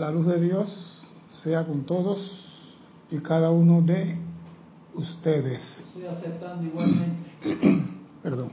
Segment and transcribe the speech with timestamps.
[0.00, 0.98] La luz de Dios
[1.42, 2.18] sea con todos
[3.10, 4.16] y cada uno de
[4.94, 5.60] ustedes.
[5.88, 7.30] Estoy aceptando igualmente.
[8.22, 8.50] Perdón.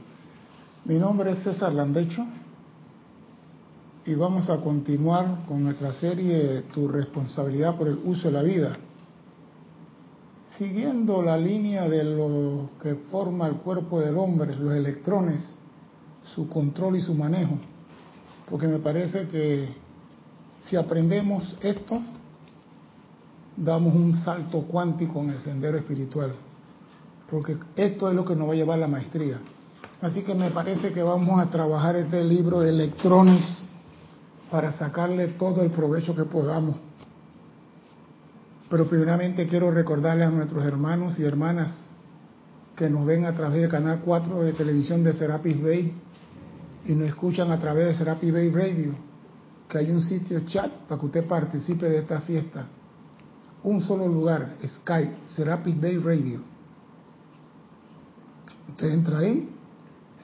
[0.84, 2.26] Mi nombre es César Landecho
[4.04, 8.76] y vamos a continuar con nuestra serie Tu responsabilidad por el uso de la vida.
[10.58, 15.48] Siguiendo la línea de lo que forma el cuerpo del hombre, los electrones,
[16.34, 17.56] su control y su manejo,
[18.50, 19.87] porque me parece que
[20.62, 22.00] si aprendemos esto,
[23.56, 26.34] damos un salto cuántico en el sendero espiritual,
[27.30, 29.38] porque esto es lo que nos va a llevar a la maestría.
[30.00, 33.66] Así que me parece que vamos a trabajar este libro de electrones
[34.50, 36.76] para sacarle todo el provecho que podamos.
[38.70, 41.88] Pero primeramente quiero recordarle a nuestros hermanos y hermanas
[42.76, 45.92] que nos ven a través del canal 4 de televisión de Serapis Bay
[46.86, 48.94] y nos escuchan a través de Serapis Bay Radio,
[49.68, 52.66] que hay un sitio chat para que usted participe de esta fiesta.
[53.62, 56.40] Un solo lugar, Skype, Serapis Bay Radio.
[58.70, 59.48] Usted entra ahí,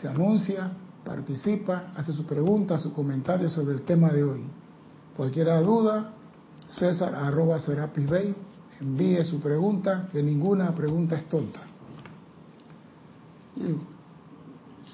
[0.01, 0.73] se anuncia,
[1.05, 4.45] participa, hace su pregunta, su comentario sobre el tema de hoy.
[5.17, 6.13] Cualquier duda,
[6.79, 8.35] César arroba Serapis Bay,
[8.81, 11.61] envíe su pregunta, que ninguna pregunta es tonta.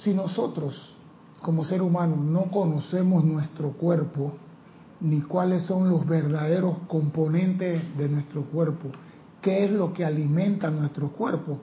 [0.03, 0.97] Si nosotros,
[1.43, 4.33] como ser humano, no conocemos nuestro cuerpo,
[5.01, 8.91] ni cuáles son los verdaderos componentes de nuestro cuerpo,
[9.41, 11.59] qué es lo que alimenta nuestro cuerpo,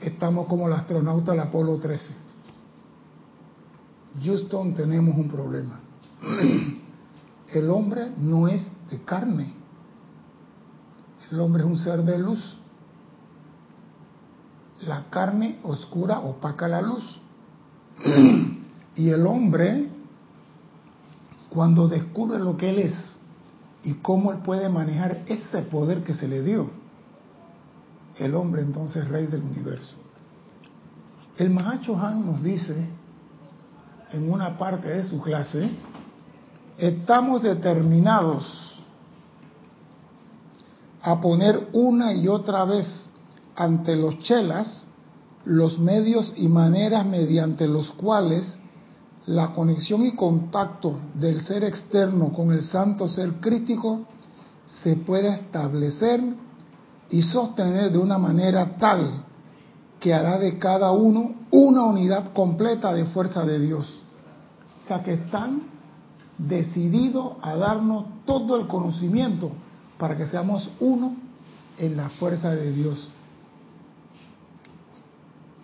[0.00, 2.14] estamos como el astronauta del Apolo 13.
[4.22, 5.80] Houston tenemos un problema.
[7.52, 9.52] El hombre no es de carne.
[11.30, 12.56] El hombre es un ser de luz.
[14.86, 17.20] La carne oscura opaca la luz.
[18.96, 19.88] Y el hombre,
[21.50, 23.18] cuando descubre lo que él es
[23.82, 26.70] y cómo él puede manejar ese poder que se le dio,
[28.16, 29.96] el hombre entonces rey del universo.
[31.36, 32.86] El Mahacho Han nos dice
[34.12, 35.68] en una parte de su clase,
[36.78, 38.82] estamos determinados
[41.02, 43.10] a poner una y otra vez
[43.56, 44.86] ante los chelas
[45.44, 48.58] los medios y maneras mediante los cuales
[49.26, 54.06] la conexión y contacto del ser externo con el santo ser crítico
[54.82, 56.20] se puede establecer
[57.10, 59.24] y sostener de una manera tal
[59.98, 64.00] que hará de cada uno una unidad completa de fuerza de Dios.
[64.82, 65.62] O sea que están
[66.36, 69.52] decididos a darnos todo el conocimiento
[69.98, 71.14] para que seamos uno
[71.78, 73.08] en la fuerza de Dios.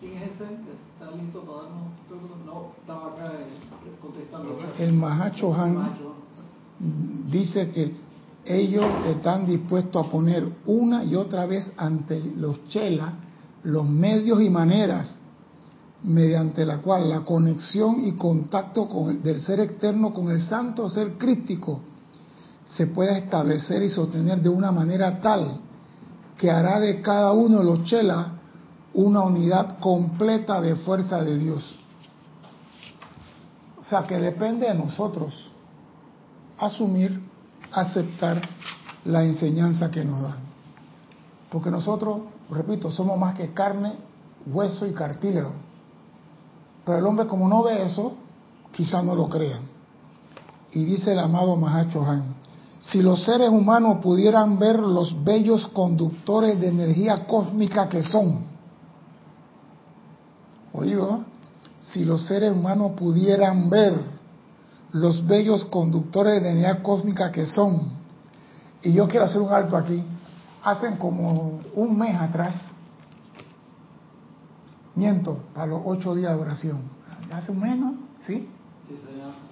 [0.01, 2.47] ¿Quién es ese que está listo para darnos?
[2.47, 4.59] No, estaba acá eh, contestando.
[4.79, 5.91] El Mahacho Han
[7.31, 7.95] dice que
[8.47, 13.13] ellos están dispuestos a poner una y otra vez ante los chelas
[13.65, 15.19] los medios y maneras
[16.03, 21.19] mediante la cual la conexión y contacto con del ser externo con el santo ser
[21.19, 21.83] crítico
[22.65, 25.61] se pueda establecer y sostener de una manera tal
[26.39, 28.40] que hará de cada uno de los chelas
[28.95, 31.79] una unidad completa de fuerza de Dios.
[33.81, 35.51] O sea que depende de nosotros
[36.59, 37.21] asumir,
[37.73, 38.41] aceptar
[39.05, 40.39] la enseñanza que nos dan.
[41.51, 42.21] Porque nosotros,
[42.51, 43.95] repito, somos más que carne,
[44.47, 45.53] hueso y cartílago.
[46.85, 48.15] Pero el hombre como no ve eso,
[48.73, 49.63] quizá no lo crean.
[50.73, 52.35] Y dice el amado Mahacho Han,
[52.81, 58.45] si los seres humanos pudieran ver los bellos conductores de energía cósmica que son,
[60.73, 61.25] oigo,
[61.81, 63.95] si los seres humanos pudieran ver
[64.93, 67.93] los bellos conductores de energía cósmica que son,
[68.83, 70.03] y yo quiero hacer un alto aquí,
[70.63, 72.57] hacen como un mes atrás,
[74.95, 76.83] miento, para los ocho días de oración,
[77.33, 77.95] hace un mes, ¿no?
[78.27, 78.49] ¿Sí?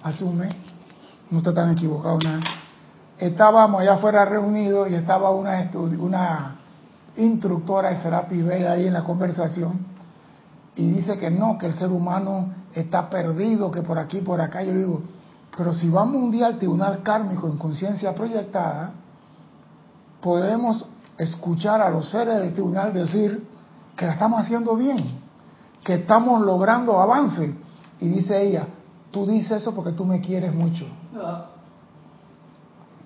[0.03, 0.53] Hace un mes,
[1.29, 2.41] no está tan equivocado nada.
[3.17, 6.55] Estábamos allá afuera reunidos y estaba una, una
[7.17, 9.88] instructora de Serapi Bay ahí en la conversación
[10.75, 14.63] y dice que no, que el ser humano está perdido, que por aquí, por acá.
[14.63, 15.01] Yo le digo,
[15.57, 18.91] pero si vamos un día al tribunal kármico en conciencia proyectada,
[20.21, 20.85] podremos
[21.17, 23.47] escuchar a los seres del tribunal decir
[23.95, 25.19] que la estamos haciendo bien,
[25.83, 27.55] que estamos logrando avance.
[27.99, 28.67] Y dice ella,
[29.11, 30.85] tú dices eso porque tú me quieres mucho.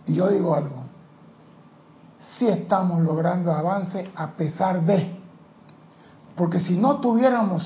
[0.05, 0.83] Y yo digo algo,
[2.37, 5.22] si estamos logrando avance a pesar de,
[6.35, 7.63] porque si no tuviéramos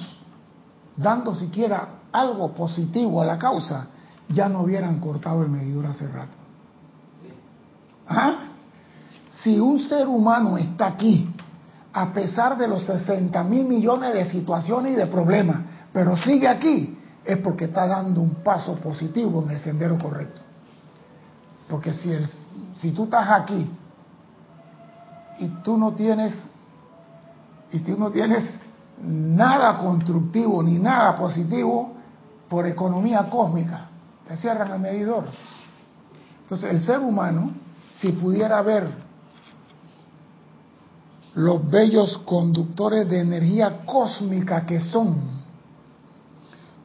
[0.95, 3.87] dando siquiera algo positivo a la causa,
[4.29, 6.37] ya no hubieran cortado el medidor hace rato.
[8.07, 8.35] ¿Ah?
[9.43, 11.29] Si un ser humano está aquí,
[11.93, 15.57] a pesar de los 60 mil millones de situaciones y de problemas,
[15.93, 20.41] pero sigue aquí, es porque está dando un paso positivo en el sendero correcto.
[21.69, 22.11] Porque si,
[22.77, 23.69] si tú estás aquí
[25.39, 26.33] y tú no tienes,
[27.71, 28.43] y tú no tienes
[29.01, 31.93] nada constructivo ni nada positivo,
[32.49, 33.89] por economía cósmica,
[34.27, 35.25] te cierran el medidor.
[36.43, 37.51] Entonces el ser humano,
[37.99, 38.87] si pudiera ver
[41.35, 45.37] los bellos conductores de energía cósmica que son,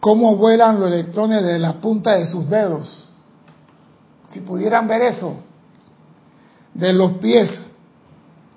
[0.00, 3.08] cómo vuelan los electrones de la punta de sus dedos,
[4.28, 5.36] si pudieran ver eso,
[6.74, 7.71] de los pies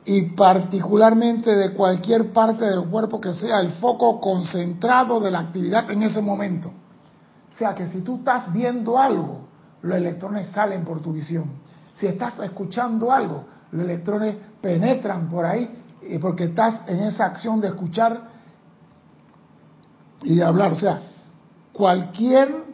[0.06, 5.90] y particularmente de cualquier parte del cuerpo que sea el foco concentrado de la actividad
[5.90, 6.72] en ese momento.
[7.52, 9.48] O sea que si tú estás viendo algo,
[9.82, 11.46] los electrones salen por tu visión.
[11.96, 15.70] Si estás escuchando algo, los electrones penetran por ahí
[16.22, 18.30] porque estás en esa acción de escuchar
[20.22, 20.74] y de hablar.
[20.74, 21.02] O sea,
[21.74, 22.65] cualquier,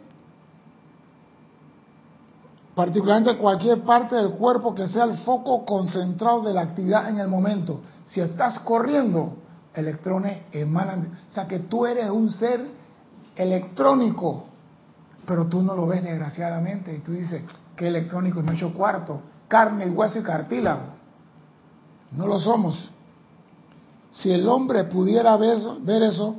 [2.74, 7.28] particularmente cualquier parte del cuerpo que sea el foco concentrado de la actividad en el
[7.28, 7.80] momento.
[8.06, 9.36] Si estás corriendo,
[9.74, 11.18] electrones emanan.
[11.30, 12.66] O sea, que tú eres un ser
[13.36, 14.44] electrónico,
[15.26, 16.94] pero tú no lo ves desgraciadamente.
[16.94, 17.42] Y tú dices,
[17.76, 18.42] ¿qué electrónico?
[18.42, 20.82] No hecho cuarto, carne, hueso y cartílago.
[22.12, 22.90] No lo somos.
[24.10, 26.36] Si el hombre pudiera ver eso,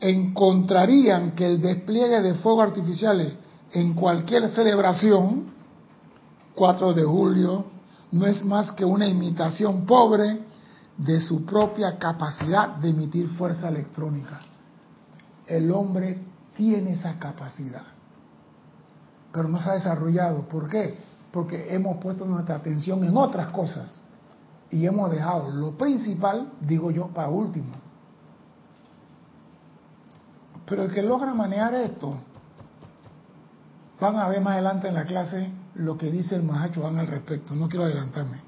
[0.00, 3.34] encontrarían que el despliegue de fuegos artificiales
[3.72, 5.52] en cualquier celebración,
[6.54, 7.64] 4 de julio,
[8.12, 10.40] no es más que una imitación pobre
[10.96, 14.40] de su propia capacidad de emitir fuerza electrónica.
[15.46, 16.18] El hombre
[16.54, 17.84] tiene esa capacidad,
[19.32, 20.42] pero no se ha desarrollado.
[20.42, 20.98] ¿Por qué?
[21.32, 24.00] Porque hemos puesto nuestra atención en otras cosas
[24.70, 27.72] y hemos dejado lo principal, digo yo, para último.
[30.66, 32.14] Pero el que logra manejar esto,
[33.98, 37.54] van a ver más adelante en la clase lo que dice el Mahacho al respecto,
[37.54, 38.40] no quiero adelantarme.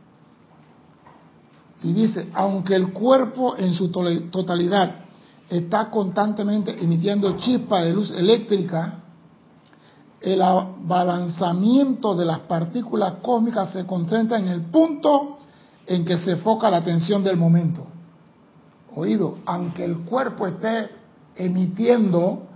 [1.83, 5.05] Y dice, aunque el cuerpo en su totalidad
[5.49, 9.01] está constantemente emitiendo chispas de luz eléctrica,
[10.21, 15.39] el abalanzamiento de las partículas cósmicas se concentra en el punto
[15.87, 17.87] en que se enfoca la atención del momento.
[18.97, 20.89] Oído, aunque el cuerpo esté
[21.37, 22.47] emitiendo,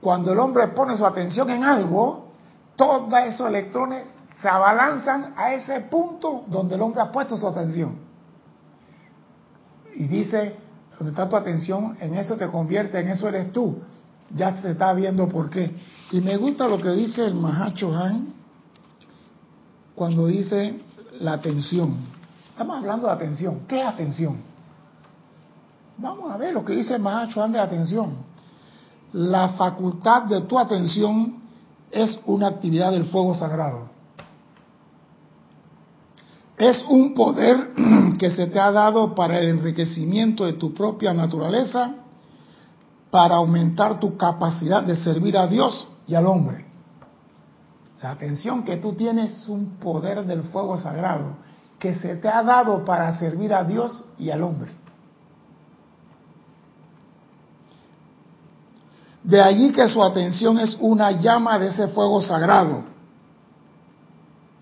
[0.00, 2.31] cuando el hombre pone su atención en algo,
[2.76, 4.04] todos esos electrones
[4.40, 7.96] se abalanzan a ese punto donde el hombre ha puesto su atención.
[9.94, 10.56] Y dice,
[10.98, 13.78] donde está tu atención, en eso te convierte, en eso eres tú.
[14.34, 15.76] Ya se está viendo por qué.
[16.10, 18.32] Y me gusta lo que dice el Mahacho Han
[19.94, 20.80] cuando dice
[21.20, 21.98] la atención.
[22.48, 23.60] Estamos hablando de atención.
[23.68, 24.40] ¿Qué es atención?
[25.98, 28.16] Vamos a ver lo que dice el Mahacho de atención.
[29.12, 31.41] La facultad de tu atención
[31.92, 33.90] es una actividad del fuego sagrado.
[36.56, 37.72] Es un poder
[38.18, 41.94] que se te ha dado para el enriquecimiento de tu propia naturaleza,
[43.10, 46.64] para aumentar tu capacidad de servir a Dios y al hombre.
[48.02, 51.36] La atención que tú tienes es un poder del fuego sagrado
[51.78, 54.70] que se te ha dado para servir a Dios y al hombre.
[59.22, 62.84] De allí que su atención es una llama de ese fuego sagrado.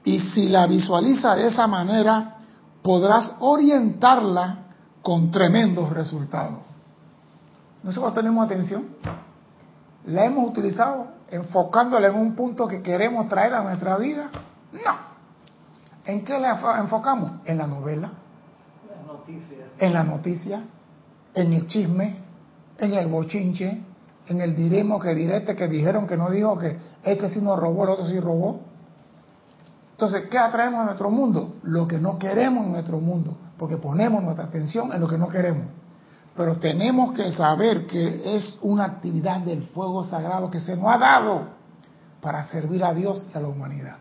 [0.05, 2.39] Y si la visualiza de esa manera,
[2.83, 4.59] podrás orientarla
[5.03, 6.59] con tremendos resultados.
[7.83, 8.85] Nosotros tenemos atención,
[10.07, 14.31] la hemos utilizado enfocándola en un punto que queremos traer a nuestra vida.
[14.73, 15.11] No.
[16.05, 17.33] ¿En qué la enfocamos?
[17.45, 18.11] En la novela,
[19.79, 20.63] en la noticia,
[21.35, 22.17] en el chisme,
[22.79, 23.81] en el bochinche,
[24.31, 27.57] en el diremos que direte que dijeron que no dijo que es que si no
[27.57, 28.61] robó, el otro sí robó.
[29.93, 31.57] Entonces, ¿qué atraemos a nuestro mundo?
[31.63, 35.29] Lo que no queremos en nuestro mundo, porque ponemos nuestra atención en lo que no
[35.29, 35.67] queremos.
[36.37, 40.99] Pero tenemos que saber que es una actividad del fuego sagrado que se nos ha
[40.99, 41.49] dado
[42.23, 43.97] para servir a Dios y a la humanidad.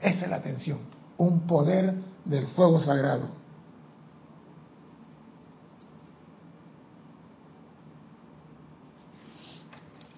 [0.00, 0.92] Esa es la atención
[1.22, 3.41] un poder del fuego sagrado.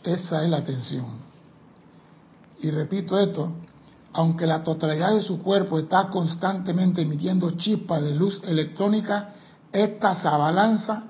[0.05, 1.07] Esa es la atención.
[2.61, 3.53] Y repito esto,
[4.13, 9.31] aunque la totalidad de su cuerpo está constantemente emitiendo chispas de luz electrónica,
[9.73, 11.05] esta se abalanza,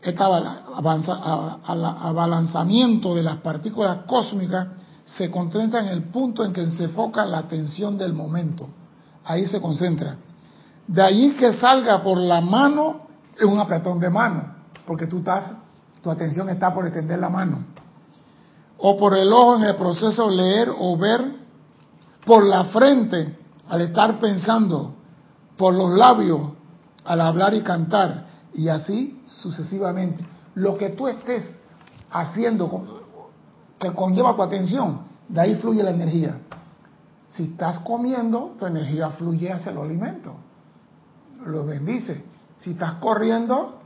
[0.00, 4.68] este abalanzamiento de las partículas cósmicas
[5.04, 8.68] se concentra en el punto en que se enfoca la atención del momento.
[9.24, 10.16] Ahí se concentra.
[10.86, 14.54] De allí que salga por la mano es un apretón de mano,
[14.86, 15.52] porque tú estás,
[16.02, 17.64] tu atención está por extender la mano.
[18.78, 21.20] O por el ojo en el proceso de leer o ver,
[22.24, 23.38] por la frente
[23.68, 24.94] al estar pensando,
[25.56, 26.52] por los labios
[27.04, 30.24] al hablar y cantar, y así sucesivamente.
[30.54, 31.44] Lo que tú estés
[32.10, 33.02] haciendo
[33.78, 36.38] que conlleva tu atención, de ahí fluye la energía.
[37.28, 40.34] Si estás comiendo, tu energía fluye hacia el alimento.
[41.46, 42.24] Lo bendice.
[42.58, 43.79] Si estás corriendo,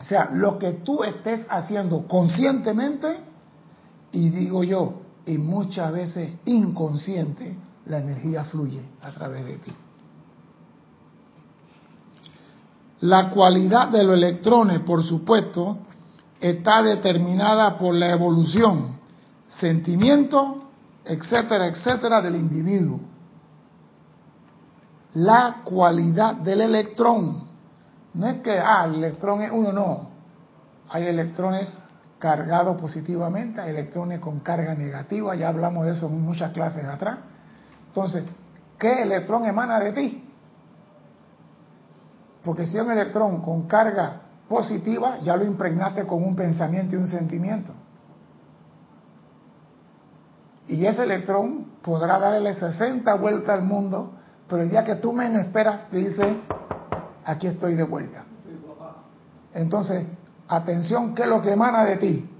[0.00, 3.18] o sea, lo que tú estés haciendo conscientemente,
[4.12, 9.72] y digo yo, y muchas veces inconsciente, la energía fluye a través de ti.
[13.00, 15.78] La cualidad de los electrones, por supuesto,
[16.40, 18.96] está determinada por la evolución,
[19.48, 20.70] sentimiento,
[21.04, 23.00] etcétera, etcétera, del individuo.
[25.14, 27.45] La cualidad del electrón.
[28.16, 30.08] No es que, ah, el electrón es uno, no.
[30.88, 31.76] Hay electrones
[32.18, 37.18] cargados positivamente, hay electrones con carga negativa, ya hablamos de eso en muchas clases atrás.
[37.88, 38.24] Entonces,
[38.78, 40.24] ¿qué electrón emana de ti?
[42.42, 47.08] Porque si un electrón con carga positiva, ya lo impregnaste con un pensamiento y un
[47.08, 47.72] sentimiento.
[50.68, 54.12] Y ese electrón podrá darle 60 vueltas al mundo,
[54.48, 56.40] pero el día que tú menos esperas, te dice,
[57.26, 58.24] aquí estoy de vuelta.
[59.52, 60.06] Entonces,
[60.48, 62.30] atención, ¿qué es lo que emana de ti?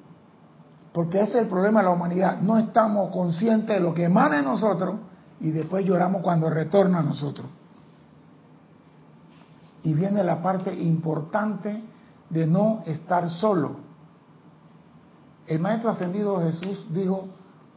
[0.92, 2.40] Porque ese es el problema de la humanidad.
[2.40, 4.96] No estamos conscientes de lo que emana de nosotros
[5.40, 7.46] y después lloramos cuando retorna a nosotros.
[9.82, 11.82] Y viene la parte importante
[12.30, 13.76] de no estar solo.
[15.46, 17.26] El Maestro Ascendido Jesús dijo,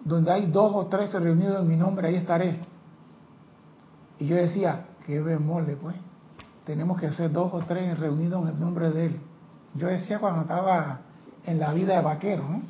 [0.04, 2.60] donde hay dos o tres reunidos en mi nombre, ahí estaré.
[4.18, 5.96] Y yo decía, qué bemole, pues.
[6.70, 9.20] Tenemos que ser dos o tres reunidos en el nombre de Él.
[9.74, 11.00] Yo decía cuando estaba
[11.44, 12.62] en la vida de vaquero, ¿no?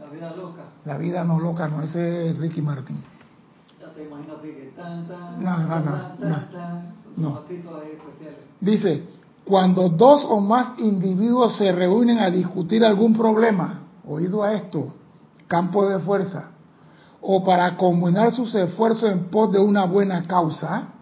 [0.00, 0.62] La vida loca.
[0.86, 3.04] La vida no loca, no, ese es Ricky Martin.
[3.78, 7.42] Ya te imaginas que tan, tan, no, no, no, tan, tan, tan, no.
[8.62, 9.08] Dice,
[9.44, 14.94] cuando dos o más individuos se reúnen a discutir algún problema, oído a esto,
[15.48, 16.48] campo de fuerza,
[17.20, 20.93] o para combinar sus esfuerzos en pos de una buena causa,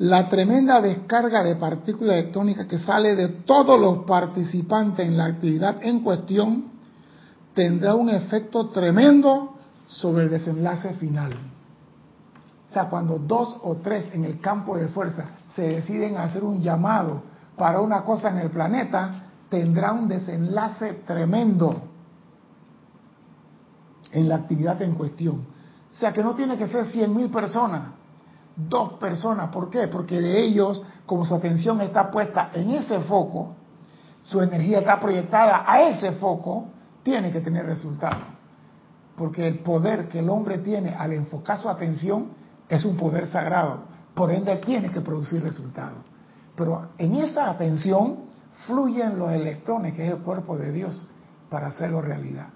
[0.00, 5.76] la tremenda descarga de partículas electrónicas que sale de todos los participantes en la actividad
[5.82, 6.70] en cuestión
[7.52, 9.56] tendrá un efecto tremendo
[9.88, 11.34] sobre el desenlace final.
[12.66, 16.62] O sea, cuando dos o tres en el campo de fuerza se deciden hacer un
[16.62, 17.22] llamado
[17.58, 21.76] para una cosa en el planeta, tendrá un desenlace tremendo
[24.12, 25.44] en la actividad en cuestión.
[25.92, 27.99] O sea que no tiene que ser cien mil personas,
[28.68, 29.50] dos personas.
[29.50, 29.88] ¿Por qué?
[29.88, 33.54] Porque de ellos, como su atención está puesta en ese foco,
[34.22, 36.66] su energía está proyectada a ese foco,
[37.02, 38.20] tiene que tener resultado.
[39.16, 42.28] Porque el poder que el hombre tiene al enfocar su atención
[42.68, 43.80] es un poder sagrado,
[44.14, 45.98] por ende tiene que producir resultados.
[46.54, 48.30] Pero en esa atención
[48.66, 51.06] fluyen los electrones, que es el cuerpo de Dios,
[51.48, 52.48] para hacerlo realidad.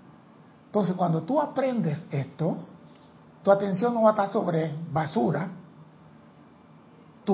[0.66, 2.58] Entonces, cuando tú aprendes esto,
[3.42, 5.48] tu atención no va a estar sobre basura,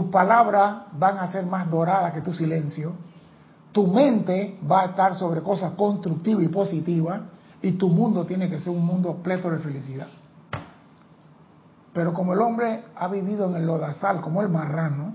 [0.00, 2.94] tus palabras van a ser más doradas que tu silencio,
[3.70, 7.20] tu mente va a estar sobre cosas constructivas y positivas,
[7.60, 10.06] y tu mundo tiene que ser un mundo pleto de felicidad.
[11.92, 15.12] Pero como el hombre ha vivido en el lodazal, como el marrano,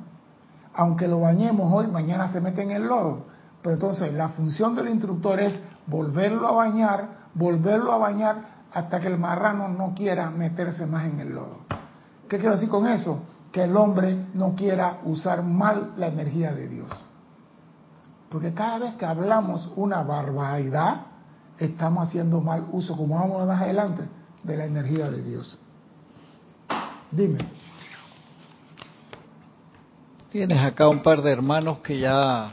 [0.75, 3.25] aunque lo bañemos hoy, mañana se mete en el lodo.
[3.63, 8.35] Pero entonces la función del instructor es volverlo a bañar, volverlo a bañar
[8.71, 11.61] hasta que el marrano no quiera meterse más en el lodo.
[12.29, 13.23] ¿Qué quiero decir con eso?
[13.55, 16.89] Que el hombre no quiera usar mal la energía de Dios.
[18.29, 21.05] Porque cada vez que hablamos una barbaridad,
[21.57, 24.03] estamos haciendo mal uso, como vamos más adelante,
[24.43, 25.57] de la energía de Dios.
[27.09, 27.37] Dime.
[30.33, 32.51] Tienes acá un par de hermanos que ya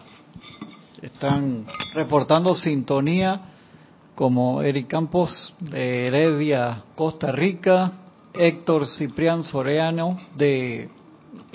[1.03, 3.41] están reportando sintonía,
[4.15, 7.91] como Eric Campos de Heredia, Costa Rica,
[8.35, 10.89] Héctor Ciprián Soreano de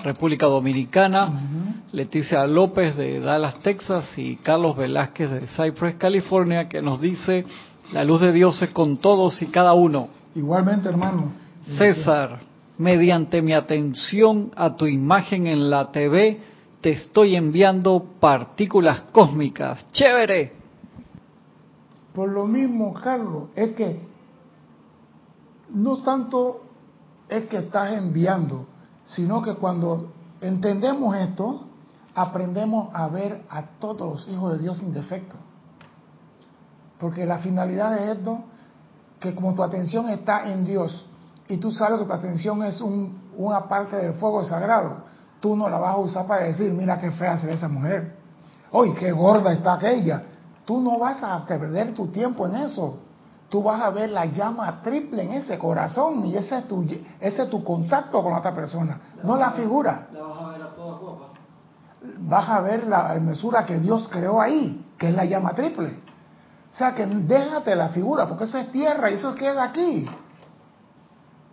[0.04, 7.02] República Dominicana, Leticia López de Dallas, Texas y Carlos Velázquez de Cypress, California, que nos
[7.02, 7.46] dice,
[7.92, 10.10] la luz de Dios es con todos y cada uno.
[10.36, 11.32] Igualmente, hermano.
[11.78, 12.40] César,
[12.78, 16.40] mediante mi atención a tu imagen en la TV,
[16.82, 19.90] te estoy enviando partículas cósmicas.
[19.92, 20.52] ¡Chévere!
[22.14, 24.00] Por lo mismo, Carlos, es que
[25.74, 26.67] no tanto
[27.30, 28.66] es que estás enviando,
[29.06, 31.66] sino que cuando entendemos esto,
[32.16, 35.36] aprendemos a ver a todos los hijos de Dios sin defecto.
[37.00, 38.40] Porque la finalidad de esto,
[39.20, 41.06] que como tu atención está en Dios
[41.48, 44.98] y tú sabes que tu atención es una parte del fuego sagrado,
[45.40, 48.16] tú no la vas a usar para decir, mira qué fea se esa mujer,
[48.72, 50.24] hoy qué gorda está aquella.
[50.66, 53.00] Tú no vas a perder tu tiempo en eso.
[53.50, 56.84] Tú vas a ver la llama triple en ese corazón y ese es tu,
[57.20, 60.08] ese es tu contacto con la otra persona, no la figura.
[60.12, 61.00] La vas a ver a toda
[62.20, 66.00] Vas a ver la hermosura que Dios creó ahí, que es la llama triple.
[66.72, 70.08] O sea que déjate la figura, porque eso es tierra y eso queda aquí.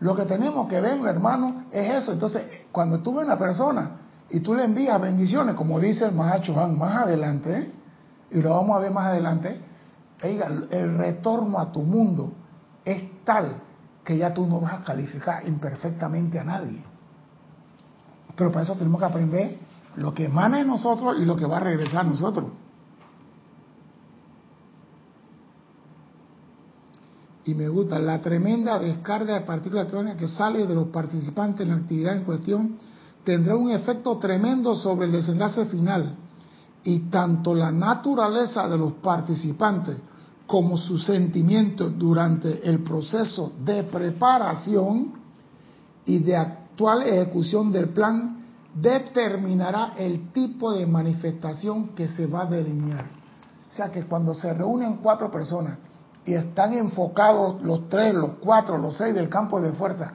[0.01, 2.13] Lo que tenemos que ver, hermano, es eso.
[2.13, 3.91] Entonces, cuando tú ves una persona
[4.29, 7.73] y tú le envías bendiciones, como dice el Mahacho más adelante,
[8.31, 9.61] y lo vamos a ver más adelante,
[10.25, 12.33] el retorno a tu mundo
[12.85, 13.57] es tal
[14.05, 16.83] que ya tú no vas a calificar imperfectamente a nadie.
[18.37, 19.59] Pero para eso tenemos que aprender
[19.97, 22.51] lo que emana en nosotros y lo que va a regresar a nosotros.
[27.45, 31.69] y me gusta la tremenda descarga de partículas electrónicas que sale de los participantes en
[31.69, 32.79] la actividad en cuestión
[33.23, 36.17] tendrá un efecto tremendo sobre el desenlace final
[36.83, 40.01] y tanto la naturaleza de los participantes
[40.47, 45.15] como sus sentimientos durante el proceso de preparación
[46.05, 52.47] y de actual ejecución del plan determinará el tipo de manifestación que se va a
[52.47, 53.07] delinear.
[53.71, 55.79] O sea que cuando se reúnen cuatro personas
[56.25, 60.13] y están enfocados los tres, los cuatro, los seis del campo de fuerza,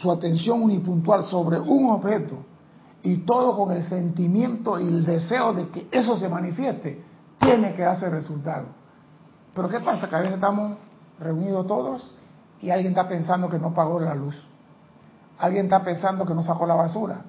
[0.00, 2.44] su atención unipuntual sobre un objeto
[3.02, 7.02] y todo con el sentimiento y el deseo de que eso se manifieste,
[7.38, 8.83] tiene que hacer resultado.
[9.54, 10.08] Pero ¿qué pasa?
[10.08, 10.76] Que a veces estamos
[11.18, 12.14] reunidos todos
[12.60, 14.36] y alguien está pensando que no pagó la luz.
[15.38, 17.22] Alguien está pensando que no sacó la basura.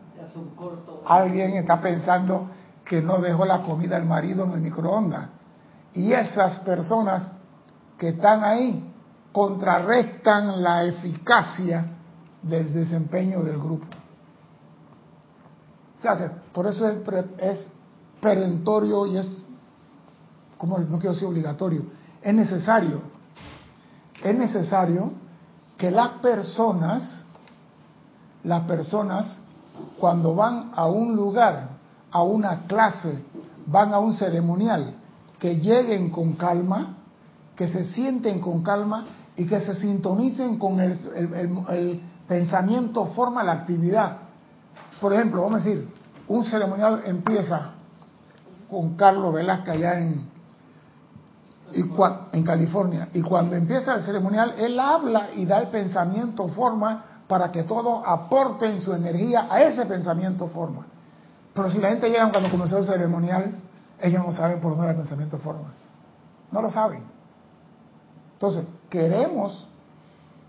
[1.05, 2.49] Alguien está pensando
[2.83, 5.29] que no dejó la comida al marido en el microondas.
[5.93, 7.31] Y esas personas
[7.97, 8.91] que están ahí
[9.31, 11.85] contrarrestan la eficacia
[12.41, 13.85] del desempeño del grupo.
[15.97, 16.99] O sea que por eso es,
[17.39, 17.67] es
[18.21, 19.45] perentorio y es,
[20.57, 21.83] como no quiero decir obligatorio,
[22.25, 23.01] es necesario,
[24.23, 25.11] es necesario
[25.77, 27.23] que las personas,
[28.43, 29.37] las personas
[29.99, 31.69] cuando van a un lugar,
[32.09, 33.23] a una clase,
[33.67, 34.95] van a un ceremonial,
[35.37, 36.97] que lleguen con calma,
[37.55, 39.05] que se sienten con calma
[39.37, 44.17] y que se sintonicen con el, pensamiento, forma la actividad.
[44.99, 45.87] Por ejemplo, vamos a decir,
[46.27, 47.73] un ceremonial empieza
[48.67, 50.34] con Carlos Velázquez allá en,
[52.31, 53.09] en California.
[53.13, 58.01] Y cuando empieza el ceremonial, él habla y da el pensamiento forma para que todos
[58.05, 60.85] aporten su energía a ese pensamiento forma.
[61.53, 63.55] Pero si la gente llega cuando comenzó el ceremonial,
[63.99, 65.73] ellos no saben por dónde era el pensamiento forma.
[66.51, 67.03] No lo saben.
[68.33, 69.67] Entonces, queremos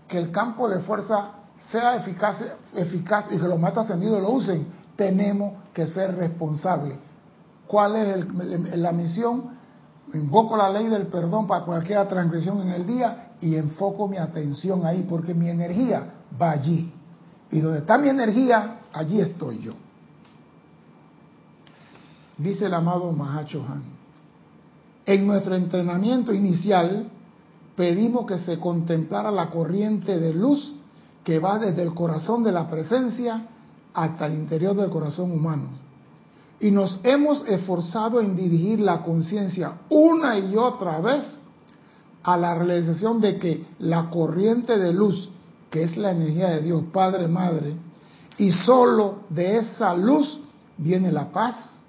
[0.07, 1.31] que el campo de fuerza
[1.71, 2.37] sea eficaz,
[2.73, 6.97] eficaz y que los maestros ascendidos lo usen, tenemos que ser responsables.
[7.67, 9.56] ¿Cuál es la misión?
[10.13, 14.85] Invoco la ley del perdón para cualquier transgresión en el día y enfoco mi atención
[14.85, 16.91] ahí, porque mi energía va allí.
[17.51, 19.73] Y donde está mi energía, allí estoy yo.
[22.37, 23.83] Dice el amado Mahacho Han.
[25.05, 27.09] En nuestro entrenamiento inicial,
[27.75, 30.73] pedimos que se contemplara la corriente de luz
[31.23, 33.47] que va desde el corazón de la presencia
[33.93, 35.86] hasta el interior del corazón humano.
[36.59, 41.39] Y nos hemos esforzado en dirigir la conciencia una y otra vez
[42.23, 45.29] a la realización de que la corriente de luz,
[45.69, 47.73] que es la energía de Dios, Padre, Madre,
[48.37, 50.39] y solo de esa luz
[50.77, 51.79] viene la paz,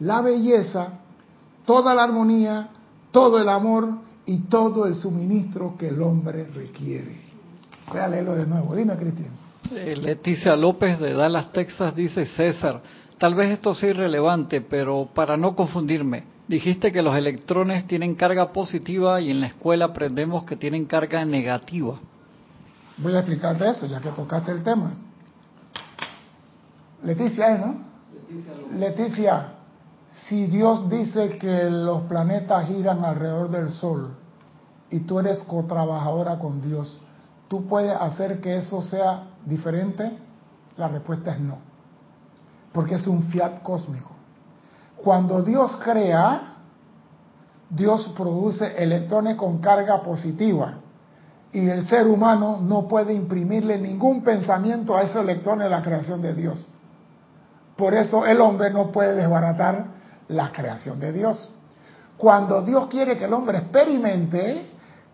[0.00, 1.00] la belleza,
[1.64, 2.68] toda la armonía,
[3.10, 7.24] todo el amor y todo el suministro que el hombre requiere.
[7.92, 8.74] Voy de nuevo.
[8.74, 9.30] Dime, Cristian.
[9.70, 12.82] Eh, Leticia López de Dallas, Texas, dice César,
[13.18, 18.52] tal vez esto sea irrelevante, pero para no confundirme, dijiste que los electrones tienen carga
[18.52, 22.00] positiva y en la escuela aprendemos que tienen carga negativa.
[22.98, 24.92] Voy a explicarte eso, ya que tocaste el tema.
[27.02, 28.78] Leticia, ¿eh, ¿no?
[28.78, 29.54] Leticia
[30.28, 34.14] si Dios dice que los planetas giran alrededor del Sol
[34.90, 37.00] y tú eres cotrabajadora con Dios,
[37.48, 40.16] ¿tú puedes hacer que eso sea diferente?
[40.76, 41.58] La respuesta es no,
[42.74, 44.10] porque es un fiat cósmico.
[44.96, 46.56] Cuando Dios crea,
[47.70, 50.74] Dios produce electrones con carga positiva
[51.52, 56.20] y el ser humano no puede imprimirle ningún pensamiento a esos electrones de la creación
[56.20, 56.68] de Dios.
[57.76, 59.86] Por eso el hombre no puede desbaratar
[60.28, 61.54] la creación de Dios.
[62.16, 64.70] Cuando Dios quiere que el hombre experimente,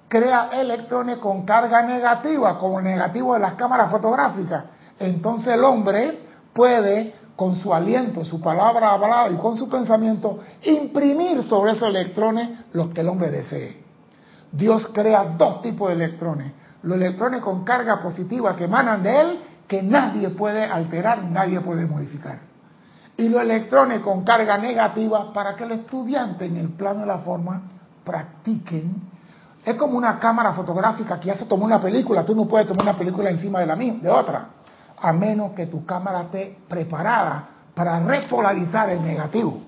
[0.09, 4.64] crea electrones con carga negativa, como el negativo de las cámaras fotográficas.
[4.99, 6.20] Entonces el hombre
[6.53, 12.50] puede, con su aliento, su palabra hablada y con su pensamiento, imprimir sobre esos electrones
[12.74, 13.83] lo que el hombre desee.
[14.53, 16.53] Dios crea dos tipos de electrones.
[16.83, 21.87] Los electrones con carga positiva que emanan de él, que nadie puede alterar, nadie puede
[21.87, 22.40] modificar
[23.16, 27.18] y los electrones con carga negativa para que el estudiante en el plano de la
[27.18, 27.62] forma
[28.05, 28.96] practiquen.
[29.64, 32.83] Es como una cámara fotográfica que ya se tomó una película, tú no puedes tomar
[32.83, 34.46] una película encima de la de otra,
[35.01, 39.59] a menos que tu cámara esté preparada para repolarizar el negativo.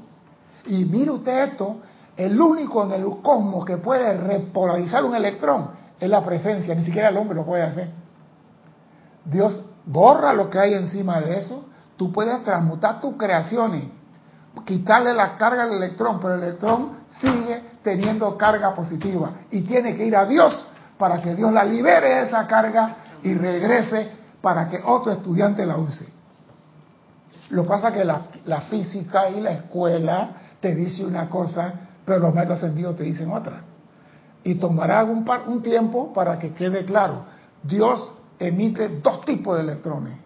[0.67, 1.77] Y mire usted esto,
[2.17, 7.09] el único en el cosmos que puede repolarizar un electrón es la presencia, ni siquiera
[7.09, 7.91] el hombre lo puede hacer.
[9.25, 11.65] Dios borra lo que hay encima de eso
[12.03, 13.85] Tú puedes transmutar tus creaciones,
[14.65, 20.07] quitarle la carga al electrón, pero el electrón sigue teniendo carga positiva y tiene que
[20.07, 20.67] ir a Dios
[20.99, 24.11] para que Dios la libere de esa carga y regrese
[24.43, 26.07] para que otro estudiante la use.
[27.51, 31.73] Lo pasa que la, física y la escuela te dice una cosa,
[32.05, 33.63] pero los maestros ascendidos te dicen otra.
[34.45, 37.25] Y tomará un, un tiempo para que quede claro.
[37.63, 40.23] Dios emite dos tipos de electrones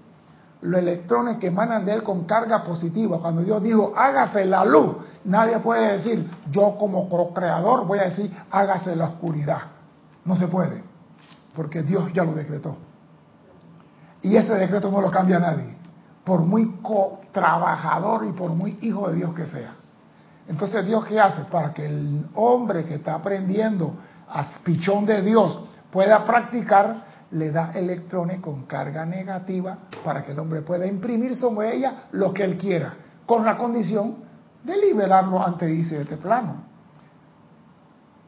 [0.63, 3.19] los electrones que emanan de él con carga positiva.
[3.21, 8.35] Cuando Dios dijo, hágase la luz, nadie puede decir, yo como co-creador voy a decir,
[8.51, 9.59] hágase la oscuridad.
[10.25, 10.83] No se puede,
[11.55, 12.77] porque Dios ya lo decretó.
[14.27, 15.77] Y ese decreto no lo cambia nadie,
[16.25, 16.81] por muy
[17.31, 19.75] trabajador y por muy hijo de Dios que sea.
[20.49, 21.45] Entonces, ¿Dios qué hace?
[21.45, 23.95] Para que el hombre que está aprendiendo
[24.29, 25.61] a pichón de Dios
[25.93, 31.77] pueda practicar, le da electrones con carga negativa para que el hombre pueda imprimir sobre
[31.77, 32.95] ella lo que él quiera,
[33.27, 34.17] con la condición
[34.65, 36.65] de liberarlo antes de de este plano.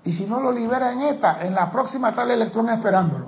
[0.05, 3.28] Y si no lo libera en esta, en la próxima tal electrón esperándolo.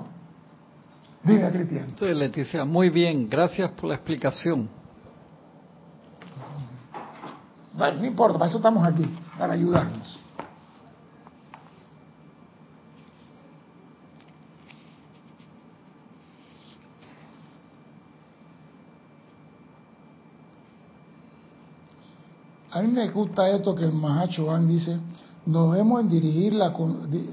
[1.23, 1.93] Dime, Cristian.
[1.97, 4.67] Sí, Leticia, muy bien, gracias por la explicación.
[7.73, 9.07] Bueno, no importa, para eso estamos aquí,
[9.37, 10.19] para ayudarnos.
[22.71, 24.97] A mí me gusta esto que el Mahacho Van dice,
[25.45, 26.69] nos hemos, en dirigir la,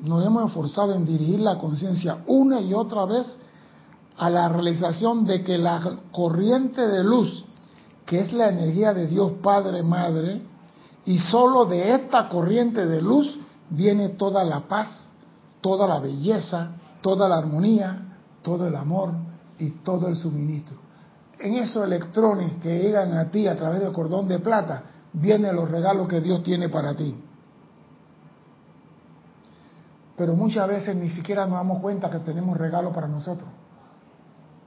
[0.03, 3.39] nos hemos esforzado en dirigir la conciencia una y otra vez
[4.19, 5.81] a la realización de que la
[6.13, 7.45] corriente de luz,
[8.05, 10.43] que es la energía de Dios Padre, Madre,
[11.05, 13.39] y solo de esta corriente de luz
[13.71, 14.89] viene toda la paz,
[15.61, 19.13] toda la belleza, toda la armonía, todo el amor
[19.59, 20.77] y todo el suministro.
[21.39, 25.71] En esos electrones que llegan a ti a través del cordón de plata, vienen los
[25.71, 27.23] regalos que Dios tiene para ti.
[30.17, 33.49] Pero muchas veces ni siquiera nos damos cuenta que tenemos regalos para nosotros,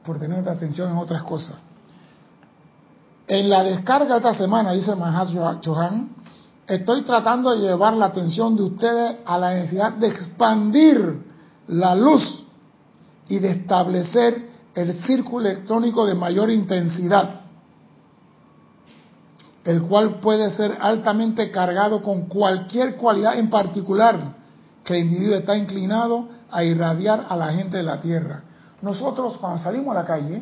[0.06, 1.56] por tener atención en otras cosas.
[3.28, 6.10] En la descarga de esta semana, dice Mahatma Johan,
[6.68, 11.24] estoy tratando de llevar la atención de ustedes a la necesidad de expandir
[11.68, 12.44] la luz
[13.28, 17.42] y de establecer el círculo electrónico de mayor intensidad
[19.64, 24.34] el cual puede ser altamente cargado con cualquier cualidad en particular
[24.84, 28.44] que el individuo está inclinado a irradiar a la gente de la Tierra.
[28.82, 30.42] Nosotros cuando salimos a la calle,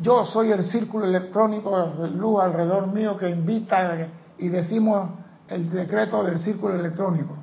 [0.00, 4.08] yo soy el círculo electrónico de luz alrededor mío que invita
[4.38, 5.10] y decimos
[5.48, 7.34] el decreto del círculo electrónico.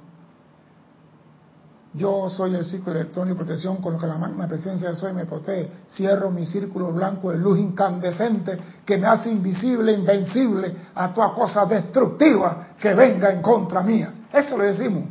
[1.96, 5.13] Yo soy el círculo electrónico de protección con lo que la magna presencia de soy
[5.13, 5.69] me protege.
[5.89, 11.65] Cierro mi círculo blanco de luz incandescente que me hace invisible, invencible a toda cosa
[11.65, 14.28] destructiva que venga en contra mía.
[14.32, 15.04] Eso lo decimos.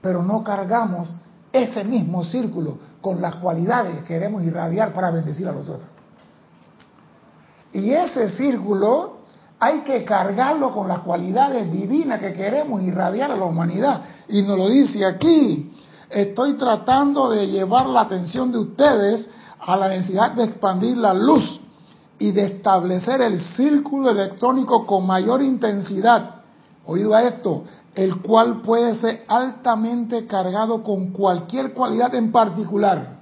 [0.00, 1.20] Pero no cargamos
[1.52, 5.88] ese mismo círculo con las cualidades que queremos irradiar para bendecir a los otros.
[7.72, 9.22] Y ese círculo
[9.58, 14.02] hay que cargarlo con las cualidades divinas que queremos irradiar a la humanidad.
[14.28, 15.72] Y nos lo dice aquí,
[16.10, 19.28] estoy tratando de llevar la atención de ustedes
[19.60, 21.60] a la necesidad de expandir la luz
[22.18, 26.42] y de establecer el círculo electrónico con mayor intensidad.
[26.84, 33.18] Oído a esto, el cual puede ser altamente cargado con cualquier cualidad en particular,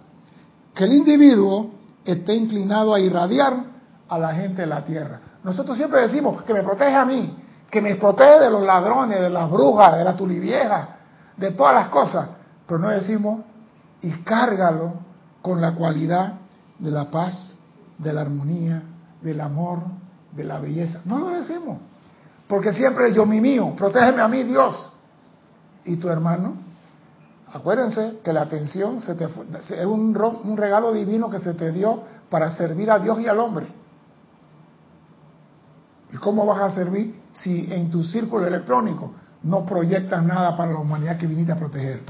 [0.74, 1.70] que el individuo
[2.04, 3.64] esté inclinado a irradiar
[4.08, 5.20] a la gente de la tierra.
[5.42, 7.36] Nosotros siempre decimos que me protege a mí,
[7.70, 10.96] que me protege de los ladrones, de las brujas, de la tulivieja,
[11.36, 12.28] de todas las cosas,
[12.66, 13.40] pero no decimos
[14.02, 14.94] y cárgalo
[15.42, 16.34] con la cualidad
[16.78, 17.56] de la paz,
[17.98, 18.82] de la armonía,
[19.20, 19.80] del amor,
[20.32, 21.00] de la belleza.
[21.04, 21.78] No lo decimos.
[22.50, 24.92] Porque siempre yo mi mío, protégeme a mí Dios.
[25.84, 26.54] ¿Y tu hermano?
[27.52, 32.90] Acuérdense que la atención es un, un regalo divino que se te dio para servir
[32.90, 33.68] a Dios y al hombre.
[36.12, 39.12] ¿Y cómo vas a servir si en tu círculo electrónico
[39.44, 42.02] no proyectas nada para la humanidad que viniste a proteger?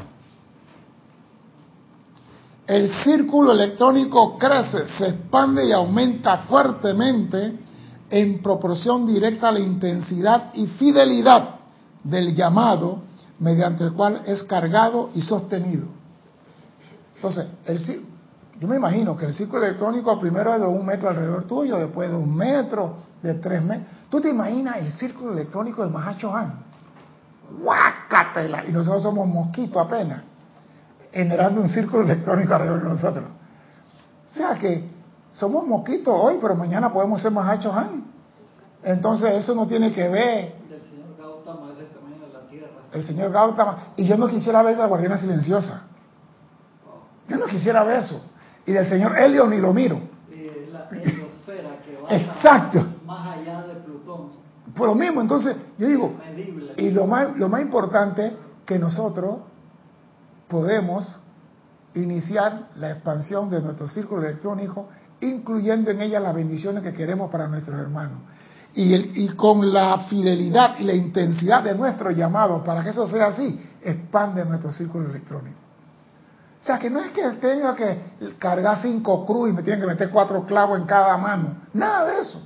[2.67, 7.59] El círculo electrónico crece, se expande y aumenta fuertemente
[8.11, 11.61] en proporción directa a la intensidad y fidelidad
[12.03, 13.03] del llamado
[13.39, 15.87] mediante el cual es cargado y sostenido.
[17.17, 18.05] Entonces, el,
[18.59, 22.11] yo me imagino que el círculo electrónico primero es de un metro alrededor tuyo, después
[22.11, 23.89] de un metro, de tres metros.
[24.11, 26.55] ¿Tú te imaginas el círculo electrónico del Mahacho Han?
[27.63, 28.65] ¡Guácatela!
[28.67, 30.23] Y nosotros somos mosquitos apenas,
[31.13, 33.25] generando un círculo electrónico alrededor de nosotros.
[34.31, 34.90] O sea que
[35.33, 38.05] somos mosquitos hoy, pero mañana podemos ser Mahacho Han.
[38.83, 40.55] Entonces eso no tiene que ver.
[40.71, 42.69] El señor Gautama es del tamaño de la Tierra.
[42.93, 43.79] El señor Gautama.
[43.97, 45.83] Y yo no quisiera ver la guardiana silenciosa.
[47.29, 48.21] Yo no quisiera ver eso.
[48.67, 50.01] Y del señor Helio ni lo miro.
[50.73, 52.85] la heliosfera que va Exacto.
[53.07, 54.31] más allá de Plutón.
[54.75, 56.15] Por lo mismo, entonces, yo digo,
[56.77, 59.41] y lo más, lo más importante que nosotros
[60.49, 61.21] podemos
[61.95, 64.89] iniciar la expansión de nuestro círculo electrónico,
[65.21, 68.19] incluyendo en ella las bendiciones que queremos para nuestros hermanos.
[68.75, 73.07] Y, el, y con la fidelidad y la intensidad de nuestro llamado, para que eso
[73.09, 75.57] sea así, expande nuestro círculo electrónico.
[76.61, 77.99] O sea, que no es que tenga que
[78.39, 81.57] cargar cinco cruz y me tienen que meter cuatro clavos en cada mano.
[81.73, 82.41] Nada de eso.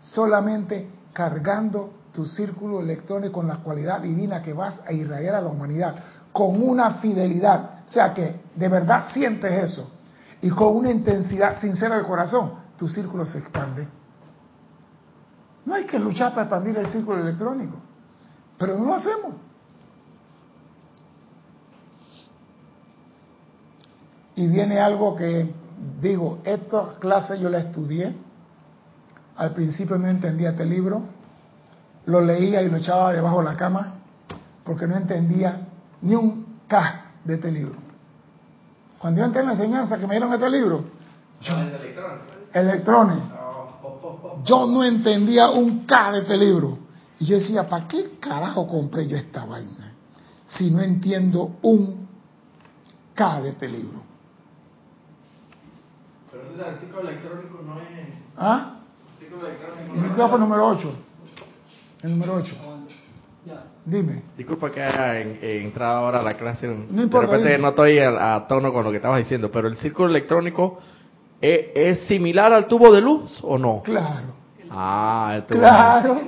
[0.00, 5.48] Solamente cargando tu círculo electrónico con la cualidad divina que vas a irradiar a la
[5.48, 5.94] humanidad,
[6.32, 7.80] con una fidelidad.
[7.86, 9.90] O sea, que de verdad sientes eso.
[10.40, 13.88] Y con una intensidad sincera del corazón, tu círculo se expande.
[15.64, 17.76] No hay que luchar para expandir el círculo electrónico.
[18.56, 19.34] Pero no lo hacemos.
[24.38, 25.52] y viene algo que
[26.00, 28.14] digo, esta clase yo la estudié,
[29.36, 31.02] al principio no entendía este libro,
[32.06, 33.94] lo leía y lo echaba debajo de la cama,
[34.62, 35.66] porque no entendía
[36.02, 37.87] ni un K de este libro.
[38.98, 40.84] Cuando yo entré en la enseñanza que me dieron este libro,
[41.40, 41.54] yo,
[42.52, 43.22] electrones,
[44.44, 46.78] yo no entendía un K de este libro.
[47.20, 49.94] Y yo decía, ¿para qué carajo compré yo esta vaina?
[50.48, 52.08] Si no entiendo un
[53.14, 54.00] K de este libro.
[56.30, 57.86] Pero ese artículo electrónico no es.
[58.36, 58.74] ¿Ah?
[59.20, 60.92] electrónico el micrófono número 8.
[62.02, 62.56] El número 8.
[63.84, 64.22] Dime.
[64.36, 66.66] Disculpa que haya entrado ahora a la clase.
[66.66, 69.76] No importa, de repente no estoy a, tono con lo que estabas diciendo, pero el
[69.78, 70.78] círculo electrónico
[71.40, 73.82] ¿es, ¿es, similar al tubo de luz o no?
[73.82, 74.34] Claro.
[74.70, 76.20] Ah, el tubo Claro.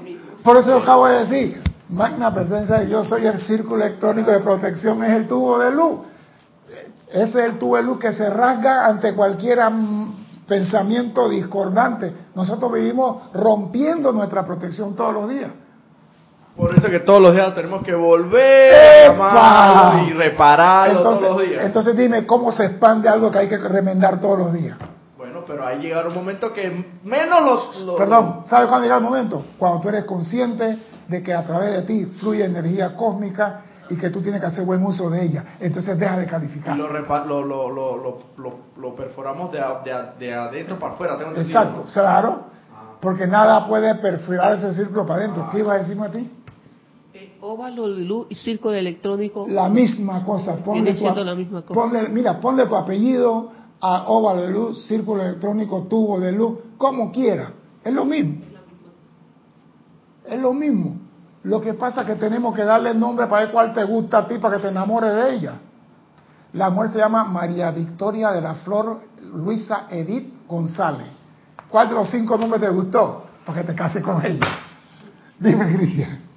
[0.42, 5.05] Por eso acabo de decir, magna presencia de yo soy el círculo electrónico de protección,
[5.05, 5.99] es el tubo de luz.
[7.09, 9.59] Ese es el tubo de luz que se rasga ante cualquier
[10.46, 12.12] pensamiento discordante.
[12.35, 15.51] Nosotros vivimos rompiendo nuestra protección todos los días.
[16.61, 19.14] Por eso que todos los días tenemos que volver
[20.07, 21.64] y repararlo todos los días.
[21.64, 24.77] Entonces dime, ¿cómo se expande algo que hay que remendar todos los días?
[25.16, 27.96] Bueno, pero hay llegar un momento que menos los...
[27.96, 29.42] Perdón, ¿sabes cuándo llega el momento?
[29.57, 34.11] Cuando tú eres consciente de que a través de ti fluye energía cósmica y que
[34.11, 35.44] tú tienes que hacer buen uso de ella.
[35.61, 36.77] Entonces deja de calificar.
[36.77, 39.62] Y lo, lo, lo, lo, lo perforamos de,
[40.18, 41.16] de, adentro para afuera.
[41.16, 42.51] Tengo Exacto, claro.
[42.70, 42.96] Ah.
[43.01, 45.49] Porque nada puede perforar ese círculo para adentro.
[45.51, 46.31] ¿Qué iba a decirme a ti?
[47.42, 49.46] Óvalo de luz y círculo electrónico.
[49.48, 50.57] La misma cosa.
[50.57, 51.81] Ponle siendo la misma cosa.
[51.81, 53.50] Ponle, mira, ponle tu apellido
[53.81, 57.53] a óvalo de luz, círculo electrónico, tubo de luz, como quiera.
[57.83, 58.42] Es lo mismo.
[60.26, 60.96] Es lo mismo.
[61.44, 64.18] Lo que pasa es que tenemos que darle el nombre para ver cuál te gusta
[64.18, 65.55] a ti, para que te enamores de ella.
[66.53, 69.00] La mujer se llama María Victoria de la Flor
[69.35, 71.07] Luisa Edith González.
[71.70, 73.24] ¿Cuál de los cinco nombres te gustó?
[73.46, 74.46] Para que te cases con ella.
[75.38, 76.30] Dime, Cristian.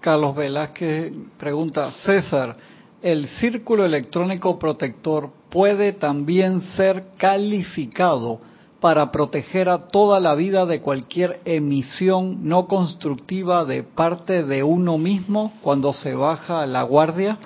[0.00, 2.56] Carlos Velázquez pregunta, César,
[3.02, 8.40] ¿el círculo electrónico protector puede también ser calificado
[8.80, 14.96] para proteger a toda la vida de cualquier emisión no constructiva de parte de uno
[14.96, 17.36] mismo cuando se baja la guardia?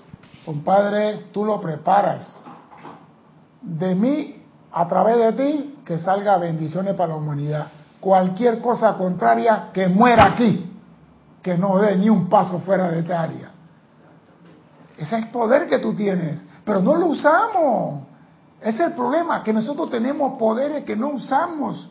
[0.44, 2.40] Compadre, tú lo preparas.
[3.62, 4.36] De mí,
[4.70, 7.66] a través de ti, que salga bendiciones para la humanidad.
[7.98, 10.73] Cualquier cosa contraria, que muera aquí,
[11.44, 13.50] que no dé ni un paso fuera de esta área.
[14.96, 16.42] Ese es el poder que tú tienes.
[16.64, 18.04] pero no lo usamos.
[18.62, 21.90] Ese es el problema, que nosotros tenemos poderes que no usamos.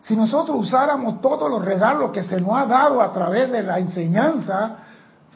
[0.00, 3.78] Si nosotros usáramos todos los regalos que se nos ha dado a través de la
[3.78, 4.76] enseñanza,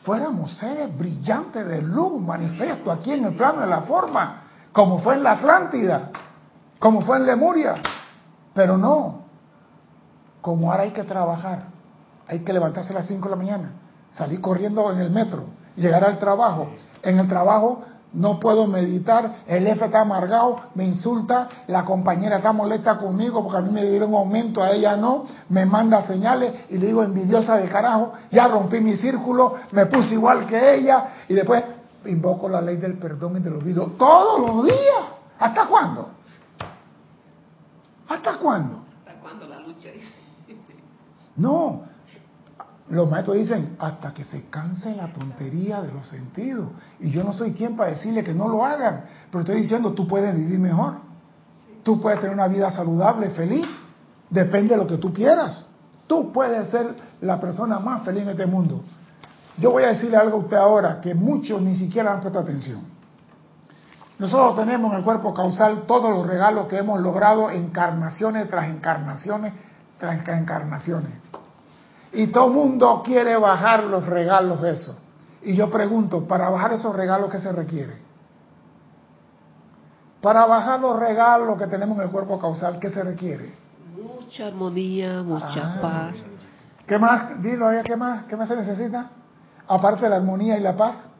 [0.04, 5.16] fuéramos seres brillantes de luz, manifiesto aquí en el plano de la forma, como fue
[5.16, 6.11] en la Atlántida,
[6.78, 7.74] como fue en Lemuria.
[8.54, 9.24] Pero no,
[10.40, 11.74] como ahora hay que trabajar,
[12.29, 13.73] hay que levantarse a las 5 de la mañana,
[14.13, 15.45] salir corriendo en el metro,
[15.77, 16.69] llegar al trabajo.
[17.03, 17.83] En el trabajo
[18.15, 23.59] no puedo meditar, el jefe está amargado, me insulta, la compañera está molesta conmigo porque
[23.59, 27.57] a mí me dieron aumento, a ella no, me manda señales y le digo envidiosa
[27.57, 31.65] de carajo, ya rompí mi círculo, me puse igual que ella y después
[32.07, 35.05] invoco la ley del perdón y del olvido todos los días.
[35.39, 36.11] ¿Hasta cuándo?
[38.09, 38.85] ¿Hasta cuándo?
[39.01, 39.89] ¿Hasta cuándo la lucha?
[41.37, 41.83] No,
[42.88, 46.68] los maestros dicen, hasta que se canse la tontería de los sentidos.
[47.01, 50.07] Y yo no soy quien para decirle que no lo hagan, pero estoy diciendo, tú
[50.07, 50.97] puedes vivir mejor.
[51.83, 53.66] Tú puedes tener una vida saludable, feliz.
[54.29, 55.66] Depende de lo que tú quieras.
[56.07, 58.83] Tú puedes ser la persona más feliz en este mundo.
[59.57, 62.83] Yo voy a decirle algo a usted ahora que muchos ni siquiera han prestado atención.
[64.18, 69.53] Nosotros tenemos en el cuerpo causal todos los regalos que hemos logrado encarnaciones tras encarnaciones
[69.99, 71.12] tras encarnaciones.
[72.14, 74.96] Y todo el mundo quiere bajar los regalos eso.
[75.42, 77.98] Y yo pregunto, para bajar esos regalos, ¿qué se requiere?
[80.20, 83.53] Para bajar los regalos que tenemos en el cuerpo causal, ¿qué se requiere?
[83.94, 85.81] Mucha armonía, mucha ah.
[85.83, 86.14] paz.
[86.87, 87.42] ¿Qué más?
[87.42, 88.24] Dilo ahí, ¿qué más?
[88.27, 89.11] ¿Qué más se necesita?
[89.66, 91.11] Aparte de la armonía y la paz.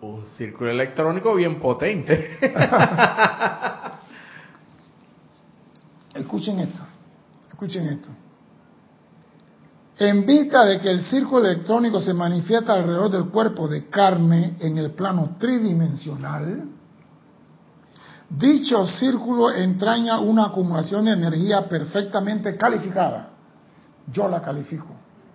[0.00, 2.38] Un círculo electrónico bien potente.
[6.14, 6.82] Escuchen esto.
[7.48, 8.08] Escuchen esto.
[9.96, 14.76] En vista de que el círculo electrónico se manifiesta alrededor del cuerpo de carne en
[14.76, 16.64] el plano tridimensional,
[18.28, 23.30] dicho círculo entraña una acumulación de energía perfectamente calificada.
[24.12, 24.88] Yo la califico,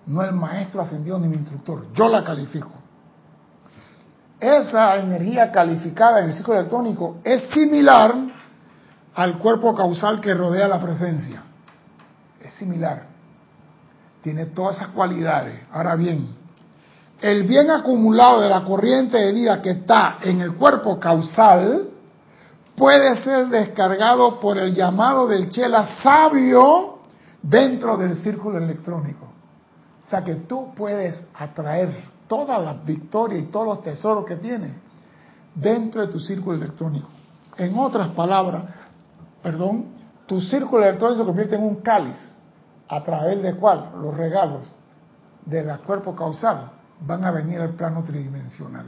[0.08, 2.72] no el maestro ascendido ni mi instructor, yo la califico.
[4.42, 8.14] Esa energía calificada en el círculo electrónico es similar
[9.16, 11.44] al cuerpo causal que rodea la presencia.
[12.42, 13.09] Es similar
[14.22, 15.60] tiene todas esas cualidades.
[15.72, 16.36] Ahora bien,
[17.22, 21.90] el bien acumulado de la corriente de vida que está en el cuerpo causal
[22.76, 27.00] puede ser descargado por el llamado del chela sabio
[27.42, 29.26] dentro del círculo electrónico.
[30.06, 31.94] O sea que tú puedes atraer
[32.28, 34.72] todas las victorias y todos los tesoros que tienes
[35.54, 37.08] dentro de tu círculo electrónico.
[37.58, 38.64] En otras palabras,
[39.44, 39.88] perdón,
[40.26, 42.18] tu círculo electrónico se convierte en un cáliz
[42.90, 44.76] a través de cuál los regalos
[45.46, 46.72] del cuerpo causal
[47.02, 48.86] van a venir al plano tridimensional.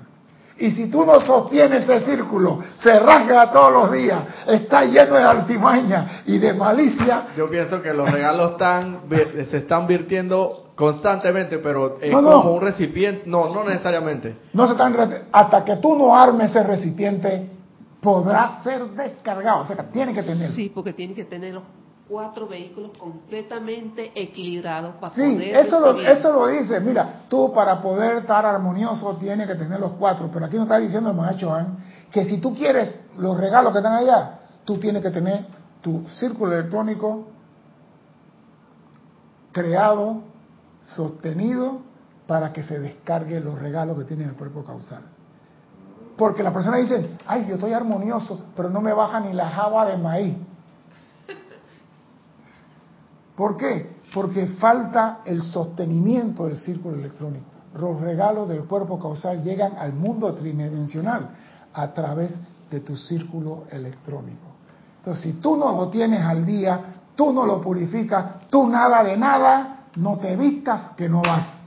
[0.57, 5.23] Y si tú no sostienes ese círculo, se rasga todos los días, está lleno de
[5.23, 7.27] altimaña y de malicia.
[7.35, 9.01] Yo pienso que los regalos están,
[9.49, 14.35] se están virtiendo constantemente, pero es como un recipiente, no, no necesariamente.
[14.53, 14.95] No se están,
[15.31, 17.49] hasta que tú no armes ese recipiente,
[18.01, 20.55] podrá ser descargado, o sea que tiene que tenerlo.
[20.55, 26.31] Sí, porque tiene que tenerlo cuatro vehículos completamente equilibrados para sí, poder eso lo, eso
[26.31, 26.79] lo dice.
[26.79, 30.77] Mira, tú para poder estar armonioso tienes que tener los cuatro, pero aquí no está
[30.77, 31.55] diciendo el maestro
[32.11, 35.45] que si tú quieres los regalos que están allá, tú tienes que tener
[35.81, 37.27] tu círculo electrónico
[39.51, 40.21] creado,
[40.81, 41.81] sostenido,
[42.27, 45.01] para que se descargue los regalos que tiene el cuerpo causal.
[46.17, 49.85] Porque la persona dice, ay, yo estoy armonioso, pero no me baja ni la java
[49.85, 50.37] de maíz.
[53.35, 53.97] ¿Por qué?
[54.13, 57.45] Porque falta el sostenimiento del círculo electrónico.
[57.79, 61.29] Los regalos del cuerpo causal llegan al mundo tridimensional
[61.73, 62.33] a través
[62.69, 64.47] de tu círculo electrónico.
[64.97, 69.17] Entonces, si tú no lo tienes al día, tú no lo purificas, tú nada de
[69.17, 71.57] nada, no te vistas que no vas.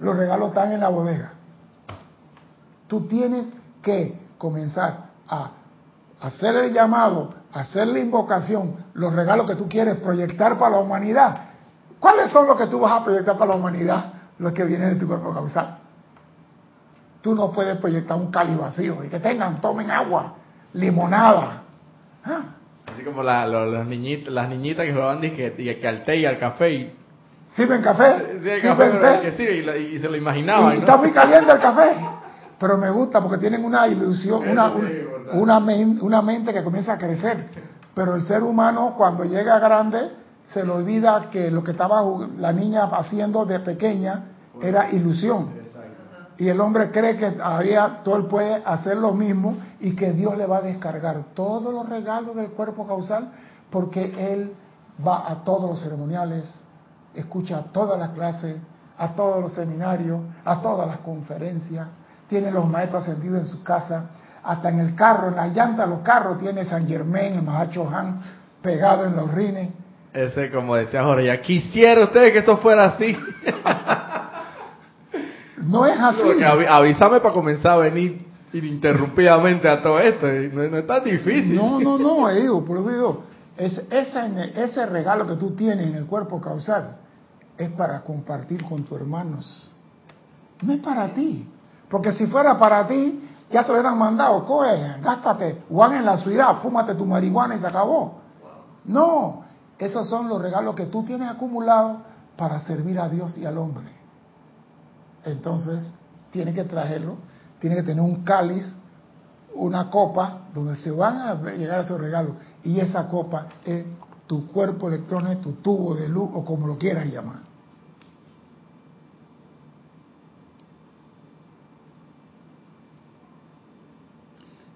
[0.00, 1.32] Los regalos están en la bodega.
[2.86, 3.48] Tú tienes
[3.82, 5.50] que comenzar a
[6.20, 11.48] hacer el llamado hacer la invocación, los regalos que tú quieres proyectar para la humanidad.
[11.98, 14.12] ¿Cuáles son los que tú vas a proyectar para la humanidad?
[14.38, 15.78] Los que vienen de tu cuerpo causal.
[17.20, 20.34] Tú no puedes proyectar un cali vacío y que tengan, tomen agua,
[20.74, 21.62] limonada.
[22.24, 22.40] ¿Ah?
[22.92, 26.72] Así como la, las niñitas que jugaban y que, al té y al café.
[26.72, 26.96] Y...
[27.54, 28.38] ¿Sirven café?
[28.42, 30.76] Sí, café, Que sirve y, se lo imaginaban.
[30.76, 31.96] Y está muy caliente el café.
[32.58, 34.72] Pero me gusta porque tienen una ilusión, una,
[35.32, 37.48] una, una mente que comienza a crecer.
[37.94, 40.10] Pero el ser humano cuando llega grande
[40.42, 42.02] se le olvida que lo que estaba
[42.38, 44.24] la niña haciendo de pequeña
[44.60, 45.50] era ilusión.
[46.38, 50.36] Y el hombre cree que todavía todo él puede hacer lo mismo y que Dios
[50.36, 53.32] le va a descargar todos los regalos del cuerpo causal
[53.70, 54.52] porque él
[55.04, 56.62] va a todos los ceremoniales,
[57.14, 58.56] escucha todas las clases,
[58.96, 61.86] a todos los seminarios, a todas las conferencias,
[62.28, 64.10] tiene los maestros ascendidos en su casa,
[64.48, 67.86] hasta en el carro, en la llanta de los carros tiene San Germain, el Mahacho
[67.86, 68.22] Han
[68.62, 69.68] pegado en los rines.
[70.14, 73.14] Ese, como decía Jorge, ya quisiera usted que eso fuera así.
[75.58, 76.22] no es así.
[76.66, 78.24] avísame para comenzar a venir
[78.54, 80.26] ininterrumpidamente a todo esto.
[80.26, 81.54] No, es tan difícil.
[81.54, 83.24] No, no, no, digo, por lo digo,
[83.54, 86.96] es, ese, ese regalo que tú tienes en el cuerpo causal
[87.58, 89.70] es para compartir con tus hermanos.
[90.62, 91.46] No es para ti.
[91.90, 96.16] Porque si fuera para ti, ya te lo hubieran mandado, coge, gástate, Juan en la
[96.18, 98.20] ciudad, fúmate tu marihuana y se acabó.
[98.84, 99.42] No,
[99.78, 101.98] esos son los regalos que tú tienes acumulados
[102.36, 103.86] para servir a Dios y al hombre.
[105.24, 105.90] Entonces,
[106.30, 107.16] tiene que traerlo,
[107.58, 108.76] tiene que tener un cáliz,
[109.54, 112.32] una copa, donde se van a llegar esos regalos.
[112.62, 113.84] Y esa copa es
[114.26, 117.47] tu cuerpo electrónico, tu tubo de luz o como lo quieras llamar.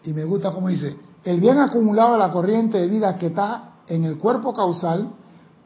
[0.04, 3.74] Y me gusta como dice, el bien acumulado de la corriente de vida que está
[3.86, 5.10] en el cuerpo causal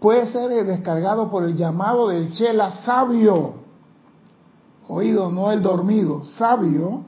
[0.01, 3.55] puede ser descargado por el llamado del chela sabio,
[4.89, 7.05] oído, no el dormido, sabio,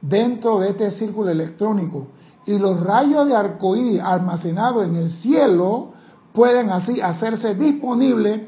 [0.00, 2.08] dentro de este círculo electrónico.
[2.44, 5.92] Y los rayos de arcoíris almacenados en el cielo
[6.32, 8.42] pueden así hacerse disponibles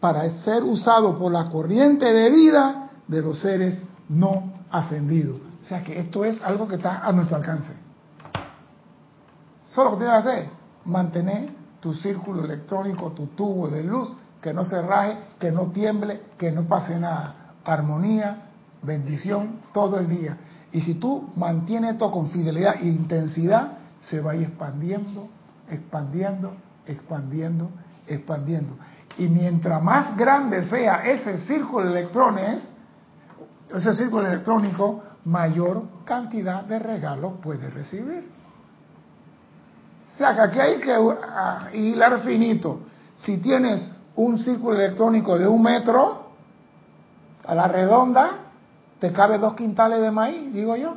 [0.00, 5.45] para ser usados por la corriente de vida de los seres no ascendidos.
[5.66, 7.72] O sea que esto es algo que está a nuestro alcance.
[9.64, 10.48] Solo lo que tienes que hacer,
[10.84, 11.48] mantener
[11.80, 16.52] tu círculo electrónico, tu tubo de luz, que no se raje, que no tiemble, que
[16.52, 17.54] no pase nada.
[17.64, 18.44] Armonía,
[18.80, 20.36] bendición todo el día.
[20.70, 25.28] Y si tú mantienes esto con fidelidad e intensidad, se va a ir expandiendo,
[25.68, 26.54] expandiendo,
[26.86, 27.70] expandiendo,
[28.06, 28.76] expandiendo.
[29.18, 32.70] Y mientras más grande sea ese círculo de electrones,
[33.74, 38.30] ese círculo electrónico, mayor cantidad de regalos puede recibir.
[40.14, 42.80] O sea que aquí hay que ah, hilar finito.
[43.16, 46.26] Si tienes un círculo electrónico de un metro,
[47.44, 48.30] a la redonda,
[48.98, 50.94] te cabe dos quintales de maíz, digo yo.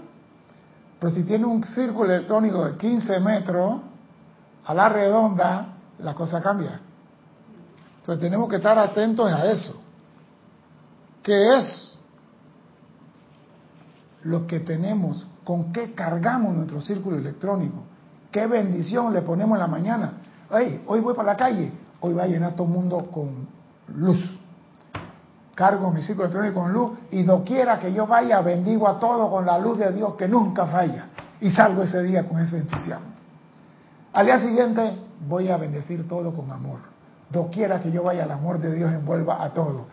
[0.99, 3.81] Pero si tienes un círculo electrónico de 15 metros,
[4.65, 6.79] a la redonda, la cosa cambia.
[7.99, 9.81] Entonces tenemos que estar atentos a eso.
[11.23, 11.98] ¿Qué es
[14.23, 17.83] lo que tenemos, con qué cargamos nuestro círculo electrónico,
[18.31, 20.13] qué bendición le ponemos en la mañana.
[20.87, 23.47] hoy voy para la calle, hoy va a llenar todo el mundo con
[23.95, 24.37] luz.
[25.55, 29.29] Cargo mi círculo electrónico con luz y no quiera que yo vaya, bendigo a todo
[29.29, 31.07] con la luz de Dios que nunca falla.
[31.41, 33.07] Y salgo ese día con ese entusiasmo.
[34.13, 34.97] Al día siguiente
[35.27, 36.79] voy a bendecir todo con amor.
[37.51, 39.87] quiera que yo vaya, el amor de Dios envuelva a todo.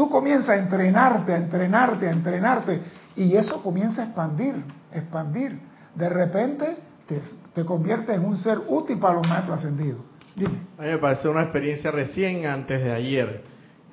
[0.00, 2.80] Tú comienzas a entrenarte, a entrenarte, a entrenarte
[3.16, 4.54] y eso comienza a expandir,
[4.94, 5.58] expandir.
[5.94, 6.74] De repente
[7.06, 7.20] te,
[7.52, 10.00] te conviertes en un ser útil para los maestros ascendidos.
[10.34, 10.54] Dime.
[10.78, 13.44] A mí me parece una experiencia recién antes de ayer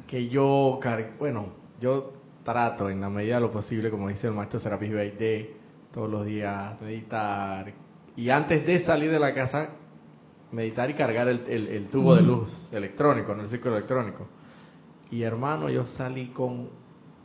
[0.08, 0.80] que yo,
[1.20, 1.48] bueno,
[1.82, 2.14] yo
[2.46, 5.58] trato en la medida de lo posible, como dice el maestro Serapis Bey, de
[5.92, 7.74] todos los días meditar
[8.16, 9.72] y antes de salir de la casa
[10.54, 14.37] meditar y cargar el, el, tubo de luz electrónico, en el círculo electrónico.
[15.12, 16.70] Y hermano, yo salí con,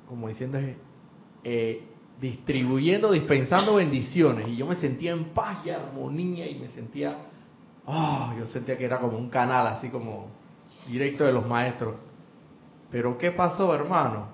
[0.08, 0.58] como diciendo,
[1.44, 1.82] eh,
[2.20, 4.48] distribuyendo, dispensando bendiciones.
[4.48, 7.16] Y yo me sentía en paz y armonía y me sentía,
[7.86, 10.28] oh, yo sentía que era como un canal, así como
[10.86, 12.00] directo de los maestros.
[12.90, 14.26] Pero ¿qué pasó, hermano?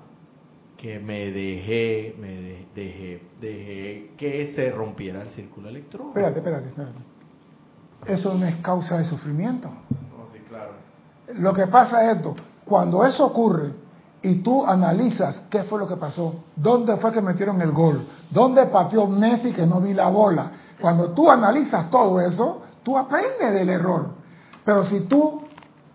[0.76, 6.18] Que me dejé, me dejé, dejé que se rompiera el círculo electrónico.
[6.18, 6.98] Espérate, espérate, espérate.
[8.06, 9.68] Eso no es causa de sufrimiento.
[9.68, 10.72] No, sí, claro.
[11.34, 12.36] Lo que pasa es esto,
[12.68, 13.72] cuando eso ocurre,
[14.22, 18.66] y tú analizas qué fue lo que pasó, dónde fue que metieron el gol, dónde
[18.66, 20.50] pateó Messi que no vi la bola.
[20.80, 24.10] Cuando tú analizas todo eso, tú aprendes del error.
[24.64, 25.42] Pero si tú,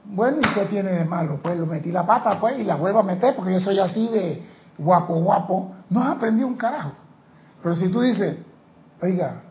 [0.05, 1.39] bueno, ¿y qué tiene de malo?
[1.43, 4.07] Pues lo metí la pata pues y la vuelvo a meter porque yo soy así
[4.07, 4.43] de
[4.77, 6.91] guapo, guapo, no has aprendido un carajo.
[7.61, 8.37] Pero si tú dices,
[9.01, 9.43] oiga,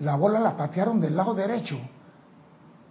[0.00, 1.76] la bola la patearon del lado derecho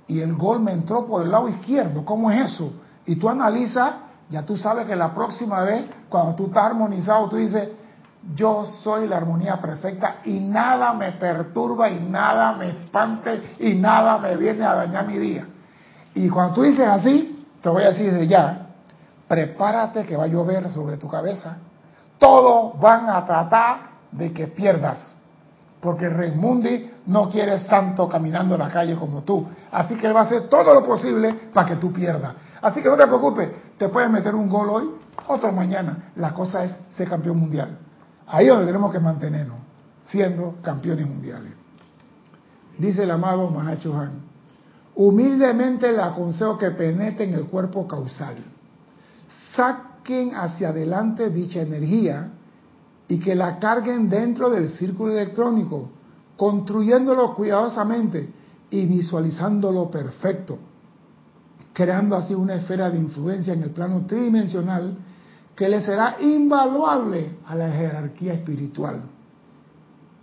[0.08, 2.74] y el gol me entró por el lado izquierdo, ¿cómo es eso?
[3.06, 3.94] Y tú analizas
[4.32, 7.68] ya tú sabes que la próxima vez, cuando tú estás armonizado, tú dices,
[8.34, 14.18] yo soy la armonía perfecta y nada me perturba y nada me espante y nada
[14.20, 15.46] me viene a dañar mi día.
[16.16, 18.68] Y cuando tú dices así, te voy a decir desde ya,
[19.28, 21.58] prepárate que va a llover sobre tu cabeza.
[22.18, 25.18] todos van a tratar de que pierdas.
[25.82, 29.48] Porque Raimundi no quiere santo caminando en la calle como tú.
[29.72, 32.34] Así que él va a hacer todo lo posible para que tú pierdas.
[32.62, 34.90] Así que no te preocupes, te puedes meter un gol hoy,
[35.28, 36.12] otro mañana.
[36.16, 37.80] La cosa es ser campeón mundial.
[38.28, 39.58] Ahí es donde tenemos que mantenernos,
[40.06, 41.54] siendo campeones mundiales.
[42.78, 44.32] Dice el amado Mahacho Han.
[44.96, 48.36] Humildemente le aconsejo que penetre en el cuerpo causal.
[49.56, 52.30] Saquen hacia adelante dicha energía
[53.08, 55.90] y que la carguen dentro del círculo electrónico,
[56.38, 58.30] construyéndolo cuidadosamente
[58.70, 60.58] y visualizándolo perfecto,
[61.74, 64.98] creando así una esfera de influencia en el plano tridimensional
[65.56, 69.02] que le será invaluable a la jerarquía espiritual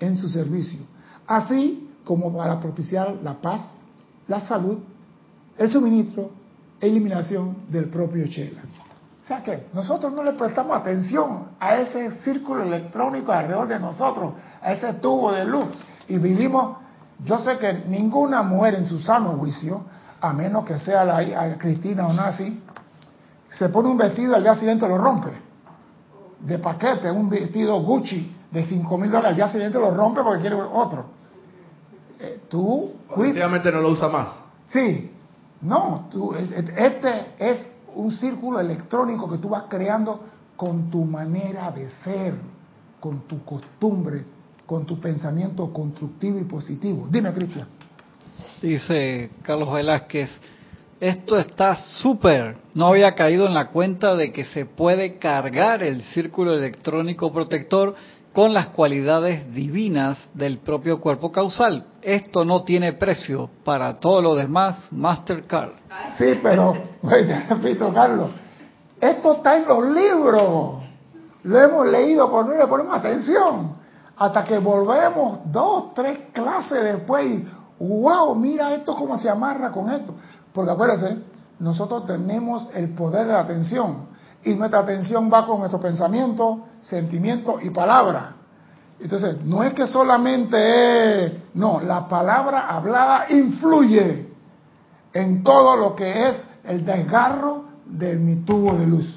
[0.00, 0.80] en su servicio,
[1.26, 3.60] así como para propiciar la paz,
[4.26, 4.78] la salud,
[5.56, 6.30] el suministro,
[6.80, 8.62] eliminación del propio Chela.
[9.22, 14.34] O sea que nosotros no le prestamos atención a ese círculo electrónico alrededor de nosotros,
[14.62, 15.68] a ese tubo de luz,
[16.08, 16.78] y vivimos,
[17.24, 19.82] yo sé que ninguna mujer en su sano juicio,
[20.20, 22.62] a menos que sea la Cristina o nazi,
[23.50, 25.30] se pone un vestido al día siguiente lo rompe.
[26.40, 30.40] De paquete, un vestido Gucci de 5 mil dólares, al día siguiente lo rompe porque
[30.40, 31.06] quiere otro.
[32.20, 32.92] Eh, tú...
[33.10, 34.28] Efectivamente no lo usa más.
[34.70, 35.12] Sí.
[35.60, 40.24] No, tú, este es un círculo electrónico que tú vas creando
[40.56, 42.34] con tu manera de ser,
[43.00, 44.24] con tu costumbre,
[44.66, 47.08] con tu pensamiento constructivo y positivo.
[47.10, 47.66] Dime, Cristian.
[48.60, 50.30] Dice Carlos Velázquez,
[51.00, 52.56] esto está súper.
[52.74, 57.94] No había caído en la cuenta de que se puede cargar el círculo electrónico protector
[58.32, 61.86] con las cualidades divinas del propio cuerpo causal.
[62.02, 65.72] Esto no tiene precio para todo lo demás, Mastercard.
[66.18, 66.76] Sí, pero,
[67.48, 68.30] repito, Carlos,
[69.00, 70.82] esto está en los libros.
[71.44, 73.76] Lo hemos leído, pero no le ponemos atención.
[74.16, 77.48] Hasta que volvemos dos, tres clases después y,
[77.78, 80.14] wow, mira esto cómo se amarra con esto.
[80.52, 81.18] Porque acuérdense,
[81.60, 84.08] nosotros tenemos el poder de la atención
[84.44, 88.34] y nuestra atención va con nuestro pensamiento, sentimiento y palabra.
[89.00, 94.28] Entonces, no es que solamente es, no, la palabra hablada influye
[95.12, 99.14] en todo lo que es el desgarro de mi tubo de luz.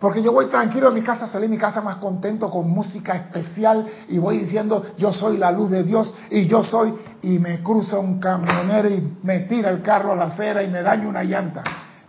[0.00, 3.14] Porque yo voy tranquilo a mi casa, salí de mi casa más contento con música
[3.14, 7.62] especial y voy diciendo, yo soy la luz de Dios y yo soy, y me
[7.62, 11.22] cruza un camionero y me tira el carro a la acera y me daña una
[11.22, 11.62] llanta.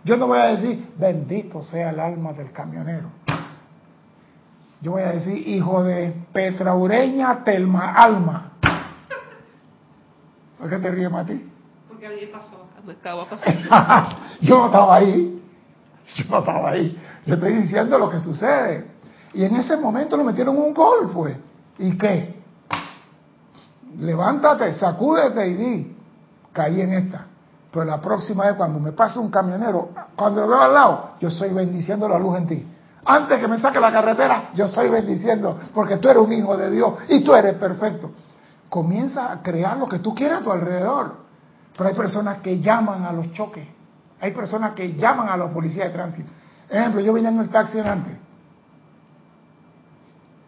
[0.04, 3.08] Yo no voy a decir, bendito sea el alma del camionero.
[4.80, 8.52] Yo voy a decir, hijo de Petraureña Telma Alma.
[10.58, 11.48] ¿Por qué te ríes, Mati?
[11.88, 14.16] Porque a mí pasó, me acabo pasar.
[14.40, 15.40] Yo no estaba ahí.
[16.16, 16.98] Yo no estaba ahí.
[17.26, 18.90] Yo estoy diciendo lo que sucede.
[19.34, 21.36] Y en ese momento nos metieron un gol, pues.
[21.78, 22.31] ¿Y qué?
[23.98, 25.96] Levántate, sacúdete y di,
[26.52, 27.26] caí en esta.
[27.70, 31.28] Pero la próxima vez cuando me pase un camionero, cuando lo veo al lado, yo
[31.28, 32.68] estoy bendiciendo la luz en ti.
[33.04, 36.70] Antes que me saque la carretera, yo estoy bendiciendo, porque tú eres un hijo de
[36.70, 38.10] Dios y tú eres perfecto.
[38.68, 41.16] Comienza a crear lo que tú quieras a tu alrededor.
[41.76, 43.66] Pero hay personas que llaman a los choques.
[44.20, 46.30] Hay personas que llaman a la policía de tránsito.
[46.68, 48.16] Ejemplo, yo venía en el taxi antes.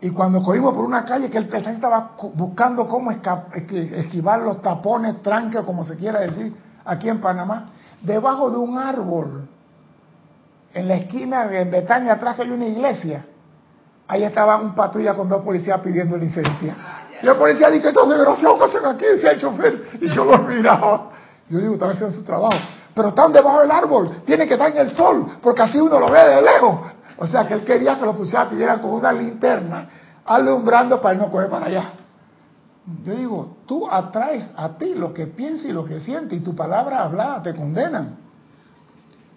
[0.01, 5.23] Y cuando cogimos por una calle que el taxi estaba buscando cómo esquivar los tapones,
[5.23, 7.71] tranques, como se quiera decir, aquí en Panamá,
[8.03, 9.49] debajo de un árbol,
[10.75, 13.25] en la esquina de Betania, atrás que hay una iglesia,
[14.09, 16.77] ahí estaba un patrulla con dos policías pidiendo licencia.
[17.23, 20.39] Y el policía dice, estos desgraciados que hacen aquí, decía el chofer, y yo lo
[20.39, 21.11] miraba.
[21.49, 22.59] Yo digo, están haciendo su trabajo.
[22.95, 26.11] Pero están debajo del árbol, tienen que estar en el sol, porque así uno lo
[26.11, 26.81] ve de lejos.
[27.19, 29.89] O sea que él quería que lo pusiera, tuviera con una linterna,
[30.25, 31.91] alumbrando para no coger para allá.
[33.05, 36.55] Yo digo, tú atraes a ti lo que piensas y lo que sientes, y tu
[36.55, 38.17] palabra hablada te condenan.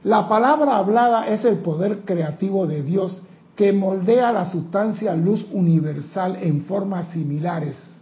[0.04, 3.22] La palabra hablada es el poder creativo de Dios
[3.56, 7.98] que moldea la sustancia luz universal en formas similares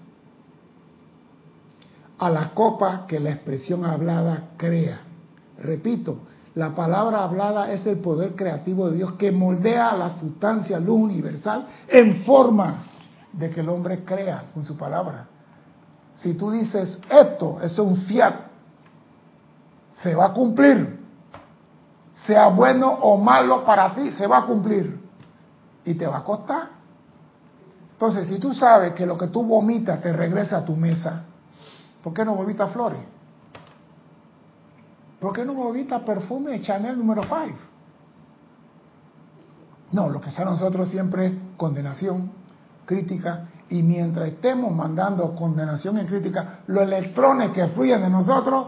[2.18, 5.02] a la copa que la expresión hablada crea.
[5.60, 6.20] Repito,
[6.56, 11.68] la palabra hablada es el poder creativo de Dios que moldea la sustancia luz universal
[11.88, 12.86] en forma
[13.34, 15.28] de que el hombre crea con su palabra.
[16.16, 18.36] Si tú dices esto, es un fiat,
[20.02, 21.04] se va a cumplir.
[22.14, 24.98] Sea bueno o malo para ti, se va a cumplir.
[25.84, 26.70] Y te va a costar.
[27.92, 31.26] Entonces, si tú sabes que lo que tú vomitas te regresa a tu mesa,
[32.02, 33.00] ¿por qué no vomitas flores?
[35.20, 37.40] ¿Por qué no vomitas perfume Chanel número 5?
[39.92, 42.32] No, lo que sale a nosotros siempre es condenación,
[42.86, 48.68] crítica, y mientras estemos mandando condenación y crítica, los electrones que fluyen de nosotros,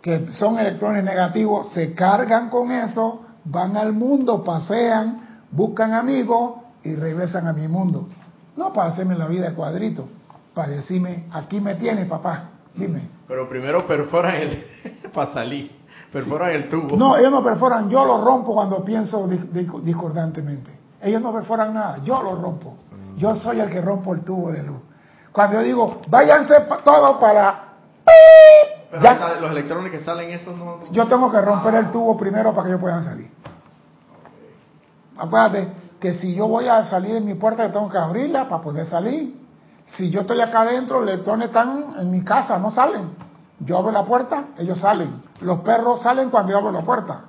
[0.00, 6.94] que son electrones negativos, se cargan con eso, van al mundo, pasean, buscan amigos y
[6.94, 8.08] regresan a mi mundo.
[8.56, 10.08] No para hacerme la vida de cuadrito,
[10.54, 13.08] para decirme, aquí me tienes, papá, dime.
[13.28, 14.64] Pero primero perforan el...
[15.10, 15.70] para salir,
[16.12, 16.96] perforan el tubo.
[16.96, 20.78] No, ellos no perforan, yo lo rompo cuando pienso discordantemente.
[21.02, 22.76] Ellos no perforan nada, yo lo rompo.
[23.16, 24.80] Yo soy el que rompo el tubo de luz.
[25.32, 26.54] Cuando yo digo, váyanse
[26.84, 27.68] todos para...
[28.90, 30.80] Pero los electrones que salen esos no...
[30.90, 33.30] Yo tengo que romper el tubo primero para que ellos puedan salir.
[35.16, 35.68] Acuérdate
[36.00, 38.86] que si yo voy a salir de mi puerta, yo tengo que abrirla para poder
[38.86, 39.38] salir.
[39.86, 43.10] Si yo estoy acá adentro, los electrones están en mi casa, no salen.
[43.60, 45.20] Yo abro la puerta, ellos salen.
[45.40, 47.24] Los perros salen cuando yo abro la puerta.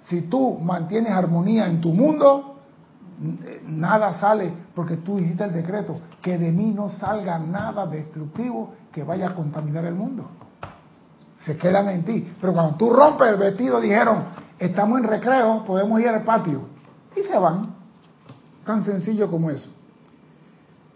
[0.00, 2.56] Si tú mantienes armonía en tu mundo,
[3.64, 9.04] nada sale porque tú dijiste el decreto, que de mí no salga nada destructivo que
[9.04, 10.26] vaya a contaminar el mundo.
[11.40, 12.34] Se quedan en ti.
[12.40, 14.24] Pero cuando tú rompes el vestido, dijeron,
[14.58, 16.62] estamos en recreo, podemos ir al patio.
[17.14, 17.74] Y se van.
[18.64, 19.70] Tan sencillo como eso.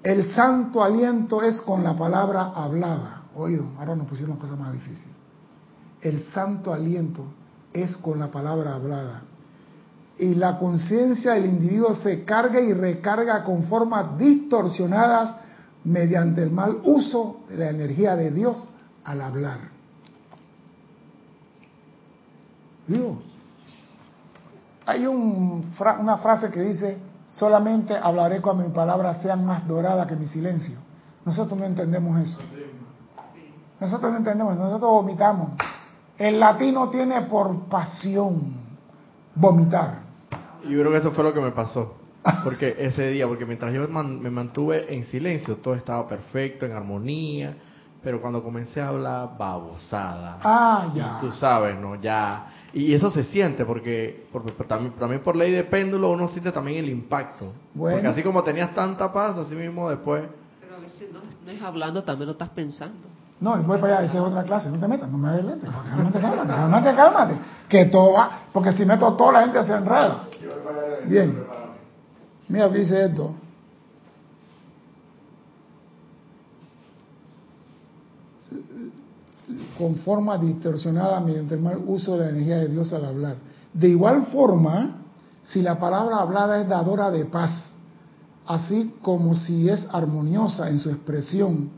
[0.02, 3.13] El santo aliento es con la palabra hablada.
[3.36, 5.14] Oído, ahora nos pusieron cosas más difíciles.
[6.00, 7.24] El santo aliento
[7.72, 9.22] es con la palabra hablada
[10.18, 15.36] y la conciencia del individuo se carga y recarga con formas distorsionadas
[15.84, 18.68] mediante el mal uso de la energía de Dios
[19.04, 19.58] al hablar.
[22.86, 23.18] Digo,
[24.86, 30.26] hay una frase que dice, solamente hablaré cuando mis palabras sean más doradas que mi
[30.26, 30.78] silencio.
[31.24, 32.38] Nosotros no entendemos eso.
[33.80, 35.50] Nosotros no entendemos, nosotros vomitamos.
[36.16, 38.54] El latino tiene por pasión
[39.34, 39.98] vomitar.
[40.62, 41.96] Yo creo que eso fue lo que me pasó.
[42.42, 47.54] Porque ese día, porque mientras yo me mantuve en silencio, todo estaba perfecto, en armonía,
[48.02, 50.38] pero cuando comencé a hablar, babosada.
[50.42, 51.18] Ah, ya.
[51.20, 51.96] tú sabes, ¿no?
[51.96, 52.46] Ya.
[52.72, 56.84] Y eso se siente, porque, porque también, también por ley de péndulo uno siente también
[56.84, 57.52] el impacto.
[57.76, 60.24] Porque así como tenías tanta paz, así mismo después...
[60.60, 63.08] Pero a veces no, no es hablando, también lo estás pensando.
[63.40, 66.20] No, voy para allá, esa es otra clase, no te metas, no me adelantes, cálmate,
[66.20, 67.34] cálmate, cálmate, cálmate,
[67.68, 70.20] que todo va, porque si meto toda la gente se enreda.
[71.06, 71.44] Bien,
[72.48, 73.34] mira, dice esto.
[79.76, 83.36] con forma distorsionada mediante el mal uso de la energía de Dios al hablar.
[83.72, 85.02] De igual forma,
[85.42, 87.72] si la palabra hablada es dadora de paz,
[88.46, 91.70] así como si es armoniosa en su expresión,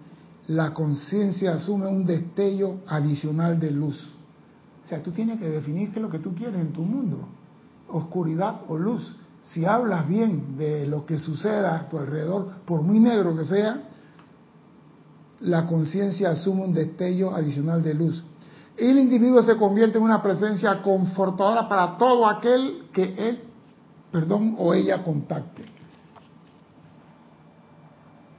[0.49, 4.01] la conciencia asume un destello adicional de luz.
[4.85, 7.29] O sea, tú tienes que definir qué es lo que tú quieres en tu mundo,
[7.89, 9.17] oscuridad o luz.
[9.43, 13.83] Si hablas bien de lo que suceda a tu alrededor, por muy negro que sea,
[15.41, 18.25] la conciencia asume un destello adicional de luz.
[18.79, 23.43] Y el individuo se convierte en una presencia confortadora para todo aquel que él,
[24.13, 25.65] perdón, o ella contacte.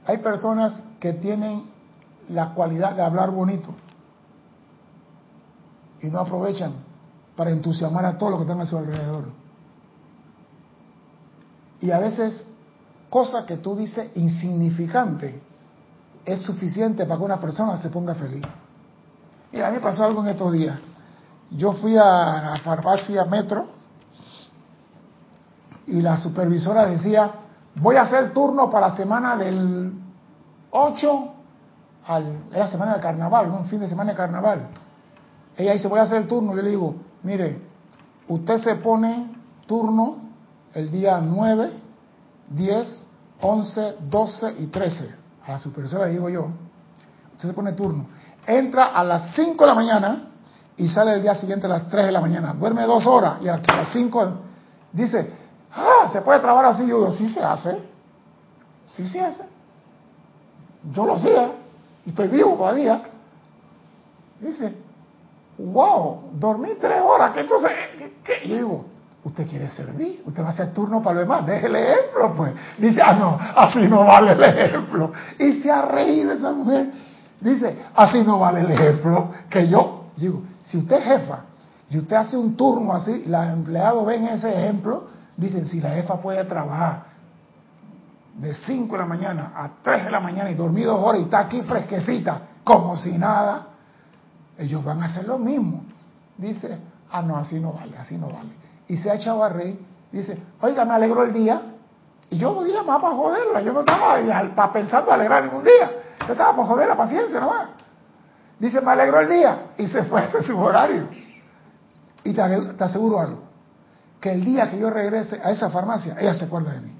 [0.06, 1.64] Hay personas que tienen
[2.30, 3.74] la cualidad de hablar bonito
[6.00, 6.72] y no aprovechan
[7.36, 9.24] para entusiasmar a todos los que están a su alrededor.
[11.80, 12.46] Y a veces,
[13.08, 15.40] cosa que tú dices insignificante
[16.24, 18.42] es suficiente para que una persona se ponga feliz.
[19.52, 20.78] Y a mí pasó algo en estos días.
[21.50, 22.02] Yo fui a
[22.42, 23.66] la farmacia Metro
[25.86, 27.32] y la supervisora decía,
[27.76, 29.92] voy a hacer turno para la semana del
[30.70, 31.34] 8
[32.08, 34.68] al, era semana de carnaval, un fin de semana de carnaval.
[35.56, 36.56] Ella dice, voy a hacer el turno.
[36.56, 37.60] Yo le digo, mire,
[38.26, 39.30] usted se pone
[39.66, 40.16] turno
[40.72, 41.70] el día 9,
[42.48, 43.06] 10,
[43.42, 45.14] 11, 12 y 13.
[45.46, 46.48] A la supervisora le digo yo,
[47.32, 48.06] usted se pone turno.
[48.46, 50.28] Entra a las 5 de la mañana
[50.78, 52.54] y sale el día siguiente a las 3 de la mañana.
[52.54, 54.32] Duerme dos horas y a las 5
[54.92, 55.30] dice,
[55.74, 56.86] ah, se puede trabajar así.
[56.86, 57.78] Yo digo, sí se hace.
[58.96, 59.44] Sí se hace.
[60.90, 61.52] Yo lo hacía
[62.08, 63.02] estoy vivo todavía.
[64.40, 64.74] Dice,
[65.58, 67.70] wow, dormí tres horas, ¿qué entonces?
[68.24, 68.84] ¿qué, Yo digo,
[69.24, 72.52] usted quiere servir, usted va a hacer turno para lo demás, deje el ejemplo, pues.
[72.78, 75.12] Dice, ah, no, así no vale el ejemplo.
[75.38, 76.90] Y se ha reído esa mujer.
[77.40, 80.04] Dice, así no vale el ejemplo que yo.
[80.16, 81.44] Digo, si usted es jefa
[81.90, 86.20] y usted hace un turno así, los empleados ven ese ejemplo, dicen, si la jefa
[86.20, 87.07] puede trabajar
[88.38, 91.24] de 5 de la mañana a 3 de la mañana y dormí dos horas y
[91.24, 93.66] está aquí fresquecita, como si nada,
[94.56, 95.84] ellos van a hacer lo mismo.
[96.36, 96.78] Dice,
[97.10, 98.50] ah, no, así no vale, así no vale.
[98.86, 101.60] Y se ha echado a reír Dice, oiga, me alegró el día.
[102.30, 105.90] Y yo no dije más para joderla, yo no estaba pensando alegrar ningún día.
[106.26, 107.68] Yo estaba para joder la paciencia nomás.
[108.58, 109.66] Dice, me alegró el día.
[109.78, 111.08] Y se fue a su horario.
[112.24, 112.42] Y te
[112.84, 113.42] aseguro algo,
[114.20, 116.96] que el día que yo regrese a esa farmacia, ella se acuerda de mí.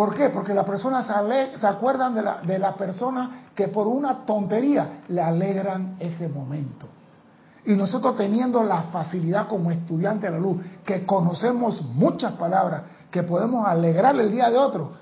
[0.00, 0.30] ¿Por qué?
[0.30, 5.96] Porque las personas se, acuerdan de la, de persona que por una tontería le alegran
[6.00, 6.86] ese momento.
[7.66, 13.24] Y nosotros teniendo la facilidad como estudiante de la luz, que conocemos muchas palabras, que
[13.24, 14.92] podemos alegrar el día de otro,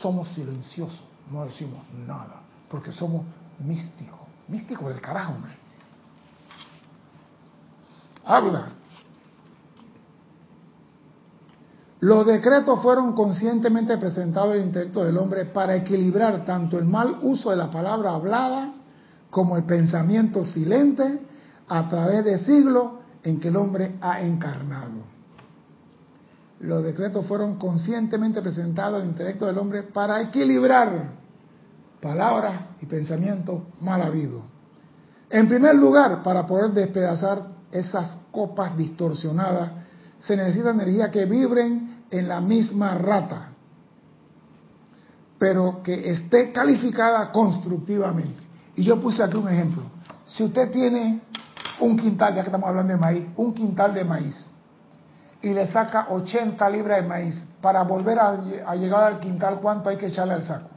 [0.00, 2.36] somos silenciosos, no decimos nada,
[2.70, 3.22] porque somos
[3.58, 5.32] místicos, místicos del carajo.
[8.24, 8.75] Habla.
[12.00, 17.18] Los decretos fueron conscientemente presentados en el intelecto del hombre para equilibrar tanto el mal
[17.22, 18.74] uso de la palabra hablada
[19.30, 21.20] como el pensamiento silente
[21.68, 22.92] a través de siglos
[23.22, 25.16] en que el hombre ha encarnado.
[26.60, 31.12] Los decretos fueron conscientemente presentados al intelecto del hombre para equilibrar
[32.00, 34.44] palabras y pensamientos mal habidos.
[35.28, 37.42] En primer lugar, para poder despedazar
[37.72, 39.72] esas copas distorsionadas,
[40.20, 43.48] se necesita energía que vibren en la misma rata,
[45.38, 48.42] pero que esté calificada constructivamente.
[48.76, 49.82] Y yo puse aquí un ejemplo.
[50.24, 51.22] Si usted tiene
[51.80, 54.50] un quintal, ya que estamos hablando de maíz, un quintal de maíz,
[55.42, 59.96] y le saca 80 libras de maíz, para volver a, llegar al quintal, ¿cuánto hay
[59.96, 60.70] que echarle al saco?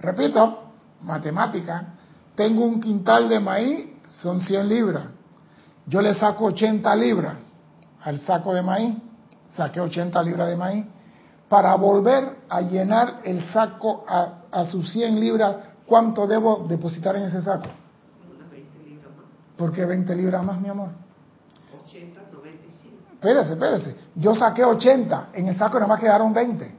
[0.00, 0.72] Repito,
[1.02, 1.94] matemática,
[2.34, 3.88] tengo un quintal de maíz,
[4.20, 5.04] son 100 libras.
[5.86, 7.34] Yo le saco 80 libras
[8.02, 8.96] al saco de maíz,
[9.56, 10.86] saqué 80 libras de maíz,
[11.48, 17.24] para volver a llenar el saco a, a sus 100 libras, ¿cuánto debo depositar en
[17.24, 17.68] ese saco?
[18.34, 19.26] Unas 20 libras más.
[19.56, 20.88] ¿Por qué 20 libras más, mi amor?
[21.86, 22.96] 80, 95.
[23.12, 23.96] Espérese, espérese.
[24.16, 26.64] Yo saqué 80, en el saco nada más quedaron 20.
[26.64, 26.74] Sí,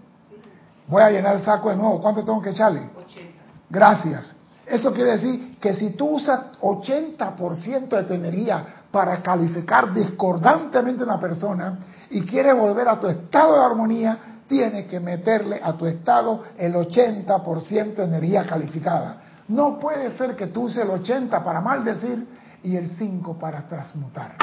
[0.88, 2.02] Voy a llenar el saco de nuevo.
[2.02, 2.90] ¿Cuánto tengo que echarle?
[2.96, 3.32] 80.
[3.70, 4.36] Gracias.
[4.66, 11.06] Eso quiere decir que si tú usas 80% de tu energía para calificar discordantemente a
[11.06, 11.78] una persona
[12.10, 16.74] y quieres volver a tu estado de armonía, tienes que meterle a tu estado el
[16.74, 19.22] 80% de energía calificada.
[19.48, 22.28] No puede ser que tú uses el 80 para maldecir
[22.64, 24.36] y el 5 para transmutar.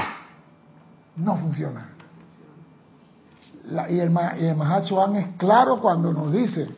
[1.16, 1.90] No funciona.
[3.88, 4.10] Y el,
[4.40, 6.68] y el es claro cuando nos dice,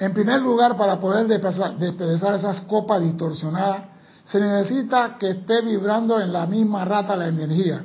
[0.00, 3.82] En primer lugar, para poder despedazar esas copas distorsionadas,
[4.30, 7.84] se necesita que esté vibrando en la misma rata la energía,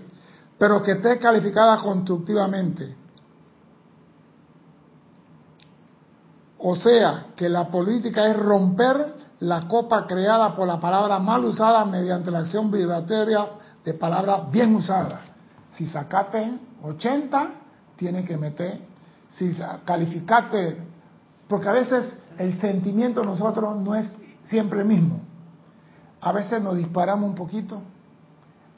[0.60, 2.96] pero que esté calificada constructivamente.
[6.60, 11.84] O sea, que la política es romper la copa creada por la palabra mal usada
[11.84, 13.48] mediante la acción vibratoria
[13.84, 15.22] de palabras bien usadas.
[15.72, 17.52] Si sacaste 80,
[17.96, 18.82] tiene que meter.
[19.30, 19.52] Si
[19.84, 20.78] calificaste
[21.48, 24.12] porque a veces el sentimiento de nosotros no es
[24.46, 25.24] siempre el mismo.
[26.26, 27.80] A veces nos disparamos un poquito,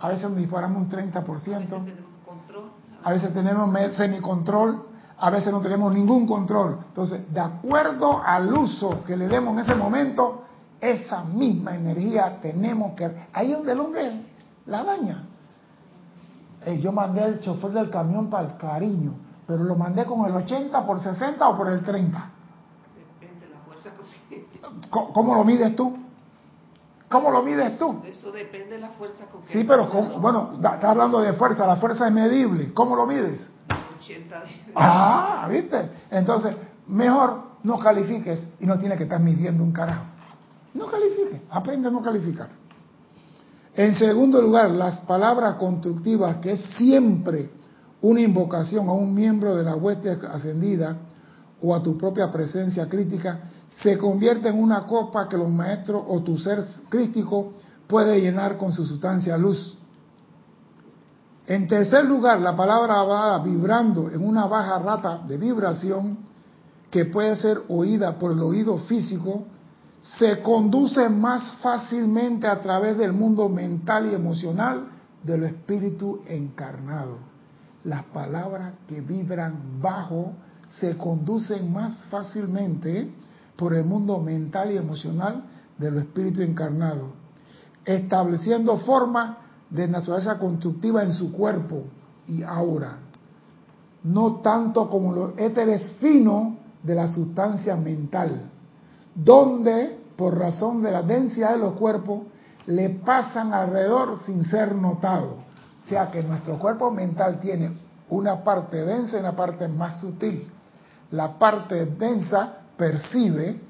[0.01, 1.87] a veces nos disparamos un 30%, Tenemos
[2.25, 2.71] control.
[3.01, 4.85] a veces tenemos semicontrol,
[5.17, 6.77] a veces no tenemos ningún control.
[6.89, 10.43] Entonces, de acuerdo al uso que le demos en ese momento,
[10.81, 13.09] esa misma energía tenemos que...
[13.31, 14.25] Ahí donde el hombre
[14.65, 15.23] la daña.
[16.65, 19.13] Eh, yo mandé al chofer del camión para el cariño,
[19.47, 22.29] pero lo mandé con el 80 por 60 o por el 30.
[23.21, 23.91] Depende de la fuerza
[24.29, 24.45] que
[24.89, 26.06] ¿Cómo cómo lo mides tú?
[27.09, 28.01] ¿Cómo lo mides tú?
[28.05, 30.19] Eso depende de la fuerza con que Sí, pero ¿cómo?
[30.19, 32.73] bueno, da- está hablando de fuerza, la fuerza es medible.
[32.73, 33.47] ¿Cómo lo mides?
[33.99, 34.49] 80 de...
[34.75, 35.89] Ah, ¿viste?
[36.11, 36.55] Entonces,
[36.87, 40.03] mejor no califiques y no tienes que estar midiendo un carajo.
[40.73, 42.49] No califiques, aprende a no calificar.
[43.75, 47.49] En segundo lugar, las palabras constructivas, que es siempre
[48.01, 50.97] una invocación a un miembro de la hueste ascendida
[51.61, 53.39] o a tu propia presencia crítica,
[53.82, 57.53] se convierte en una copa que los maestros o tu ser crítico
[57.88, 59.78] puede llenar con su sustancia luz.
[61.45, 66.18] En tercer lugar, la palabra hablada vibrando en una baja rata de vibración
[66.91, 69.45] que puede ser oída por el oído físico,
[70.18, 74.88] se conduce más fácilmente a través del mundo mental y emocional
[75.24, 77.18] del espíritu encarnado.
[77.84, 80.34] Las palabras que vibran bajo
[80.80, 83.13] se conducen más fácilmente
[83.57, 85.43] por el mundo mental y emocional
[85.77, 87.13] del espíritu encarnado,
[87.83, 89.37] estableciendo forma
[89.69, 91.83] de naturaleza constructiva en su cuerpo
[92.27, 92.99] y aura,
[94.03, 96.53] no tanto como los éteres finos
[96.83, 98.49] de la sustancia mental,
[99.13, 102.21] donde, por razón de la densidad de los cuerpos,
[102.67, 105.33] le pasan alrededor sin ser notados.
[105.85, 107.71] O sea que nuestro cuerpo mental tiene
[108.09, 110.49] una parte densa y una parte más sutil.
[111.11, 113.61] La parte densa percibe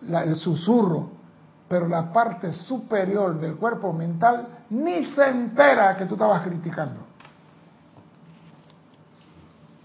[0.00, 1.10] el susurro,
[1.68, 7.00] pero la parte superior del cuerpo mental ni se entera que tú estabas criticando.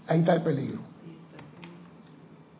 [0.06, 0.80] Ahí está el peligro.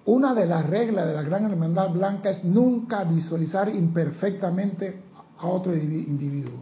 [0.04, 5.02] Una de las reglas de la gran hermandad blanca es nunca visualizar imperfectamente
[5.38, 6.60] a otro individuo.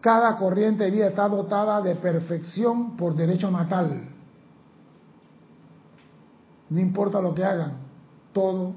[0.00, 4.11] Cada corriente de vida está dotada de perfección por derecho natal.
[6.72, 7.72] No importa lo que hagan,
[8.32, 8.72] todo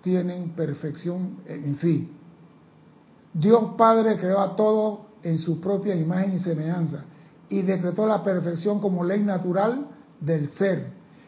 [0.00, 2.10] tienen perfección en sí.
[3.34, 7.04] Dios Padre creó a todo en su propia imagen y semejanza
[7.50, 9.88] y decretó la perfección como ley natural
[10.20, 10.86] del ser.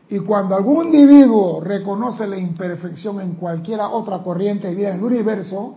[0.09, 5.05] Y cuando algún individuo reconoce la imperfección en cualquiera otra corriente de vida en el
[5.05, 5.77] universo,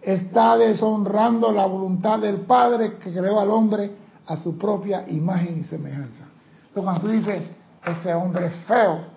[0.00, 3.90] está deshonrando la voluntad del Padre que creó al hombre
[4.26, 6.24] a su propia imagen y semejanza.
[6.68, 7.42] Entonces, cuando tú dices,
[7.84, 9.09] ese hombre es feo,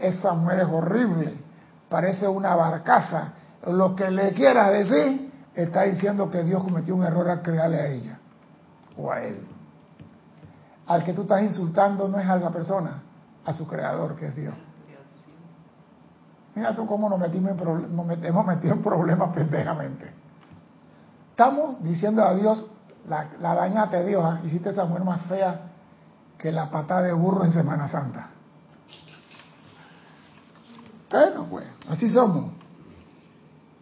[0.00, 1.32] esa mujer es horrible,
[1.88, 3.32] parece una barcaza,
[3.66, 7.86] lo que le quieras decir, está diciendo que Dios cometió un error al crearle a
[7.86, 8.18] ella
[8.96, 9.46] o a él.
[10.86, 13.02] Al que tú estás insultando no es a la persona,
[13.44, 14.54] a su creador, que es Dios.
[16.54, 20.12] Mira tú cómo nos, metimos en nos hemos metido en problemas pendejamente.
[21.30, 22.66] Estamos diciendo a Dios,
[23.08, 24.40] la, la dañate Dios, ¿ah?
[24.44, 25.60] hiciste esta mujer más fea
[26.36, 28.30] que la patada de burro en Semana Santa.
[31.10, 32.52] Bueno, pues, así somos.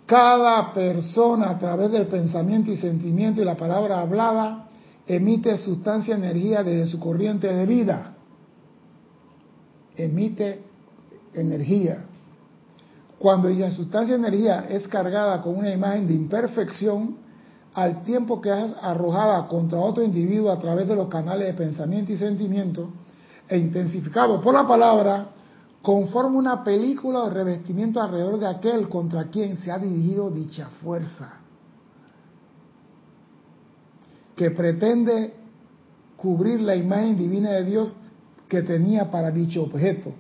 [0.07, 4.69] Cada persona a través del pensamiento y sentimiento y la palabra hablada
[5.07, 8.15] emite sustancia energía desde su corriente de vida.
[9.97, 10.63] Emite
[11.35, 12.05] energía.
[13.19, 17.17] Cuando la sustancia energía es cargada con una imagen de imperfección,
[17.75, 22.13] al tiempo que es arrojada contra otro individuo a través de los canales de pensamiento
[22.13, 22.91] y sentimiento,
[23.47, 25.29] e intensificado por la palabra,
[25.83, 31.35] conforma una película de revestimiento alrededor de aquel contra quien se ha dirigido dicha fuerza,
[34.35, 35.35] que pretende
[36.17, 37.93] cubrir la imagen divina de Dios
[38.49, 40.13] que tenía para dicho objeto,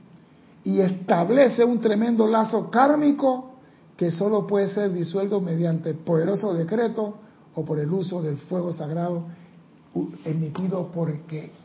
[0.64, 3.52] y establece un tremendo lazo kármico
[3.96, 7.16] que solo puede ser disuelto mediante poderoso decreto
[7.54, 9.24] o por el uso del fuego sagrado
[10.24, 11.12] emitido por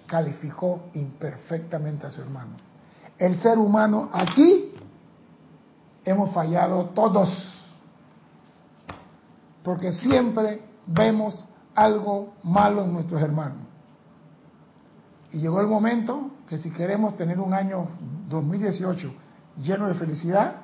[0.08, 2.73] calificó imperfectamente a su hermano.
[3.24, 4.74] El ser humano aquí
[6.04, 7.30] hemos fallado todos,
[9.64, 11.34] porque siempre vemos
[11.74, 13.60] algo malo en nuestros hermanos.
[15.32, 17.88] Y llegó el momento que si queremos tener un año
[18.28, 19.14] 2018
[19.56, 20.56] lleno de felicidad,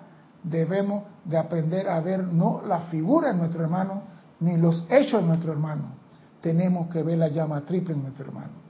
[0.43, 4.01] debemos de aprender a ver no la figura de nuestro hermano,
[4.41, 5.93] ni los hechos de nuestro hermano.
[6.41, 8.68] Tenemos que ver la llama triple en nuestro hermano.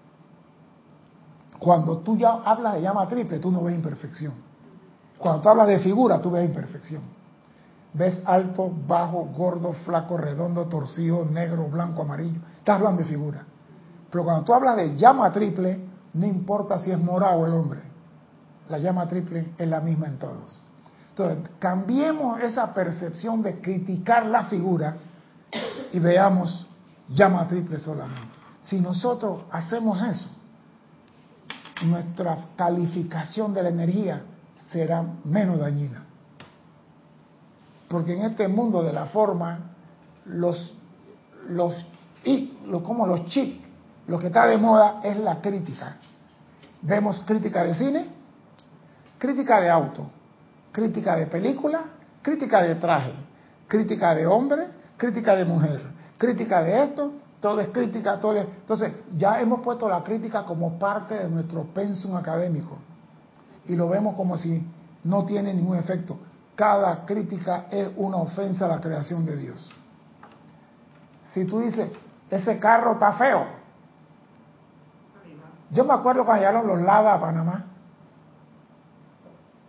[1.59, 4.33] Cuando tú ya hablas de llama triple, tú no ves imperfección.
[5.17, 7.03] Cuando tú hablas de figura, tú ves imperfección.
[7.93, 12.39] Ves alto, bajo, gordo, flaco, redondo, torcido, negro, blanco, amarillo.
[12.57, 13.45] Estás hablando de figura.
[14.09, 17.81] Pero cuando tú hablas de llama triple, no importa si es morado el hombre.
[18.69, 20.61] La llama triple es la misma en todos.
[21.09, 24.95] Entonces, cambiemos esa percepción de criticar la figura
[25.91, 26.67] y veamos
[27.09, 28.35] llama triple solamente.
[28.63, 30.29] Si nosotros hacemos eso,
[31.83, 34.21] nuestra calificación de la energía
[34.71, 36.05] será menos dañina.
[37.87, 39.59] Porque en este mundo de la forma,
[40.25, 40.75] los,
[41.47, 41.85] los,
[42.83, 43.61] como los chic,
[44.07, 45.97] lo que está de moda es la crítica.
[46.81, 48.07] Vemos crítica de cine,
[49.17, 50.09] crítica de auto,
[50.71, 51.85] crítica de película,
[52.21, 53.13] crítica de traje,
[53.67, 54.67] crítica de hombre,
[54.97, 55.81] crítica de mujer,
[56.17, 58.45] crítica de esto, todo es crítica, todo es...
[58.45, 62.77] Entonces, ya hemos puesto la crítica como parte de nuestro pensum académico
[63.65, 64.65] y lo vemos como si
[65.03, 66.17] no tiene ningún efecto.
[66.55, 69.69] Cada crítica es una ofensa a la creación de Dios.
[71.33, 71.89] Si tú dices,
[72.29, 73.45] ese carro está feo.
[75.71, 77.65] Yo me acuerdo cuando llegaron los Lada a Panamá.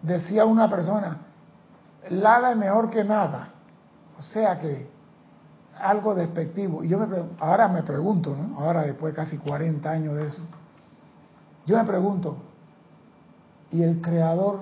[0.03, 1.19] Decía una persona,
[2.09, 3.49] Lada es mejor que nada.
[4.19, 4.91] O sea que
[5.81, 6.85] algo despectivo.
[6.85, 7.07] Y yo me,
[7.39, 8.61] ahora me pregunto, ¿no?
[8.61, 10.43] ahora después de casi 40 años de eso,
[11.67, 12.37] yo me pregunto,
[13.71, 14.61] ¿y el creador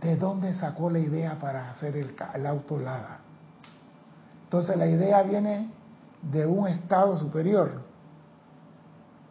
[0.00, 3.20] de dónde sacó la idea para hacer el, el auto Lada?
[4.44, 5.70] Entonces la idea viene
[6.22, 7.82] de un estado superior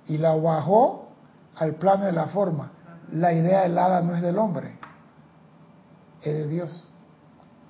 [0.08, 1.10] y la bajó
[1.56, 2.72] al plano de la forma.
[3.12, 4.78] La idea del Lada no es del hombre,
[6.22, 6.92] es de Dios.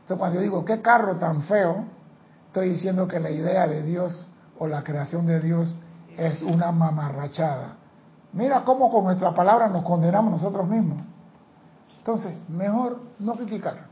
[0.02, 1.86] Entonces cuando yo digo, ¿qué carro tan feo?
[2.60, 5.80] Estoy diciendo que la idea de Dios o la creación de Dios
[6.18, 7.78] es una mamarrachada.
[8.34, 10.98] Mira cómo con nuestra palabra nos condenamos nosotros mismos.
[12.00, 13.88] Entonces, mejor no criticar.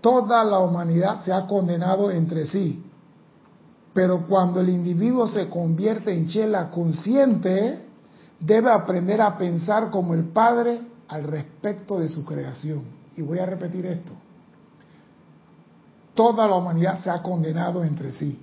[0.00, 2.90] Toda la humanidad se ha condenado entre sí,
[3.94, 7.89] pero cuando el individuo se convierte en chela consciente,
[8.40, 12.82] debe aprender a pensar como el Padre al respecto de su creación.
[13.16, 14.12] Y voy a repetir esto.
[16.14, 18.40] Toda la humanidad se ha condenado entre sí.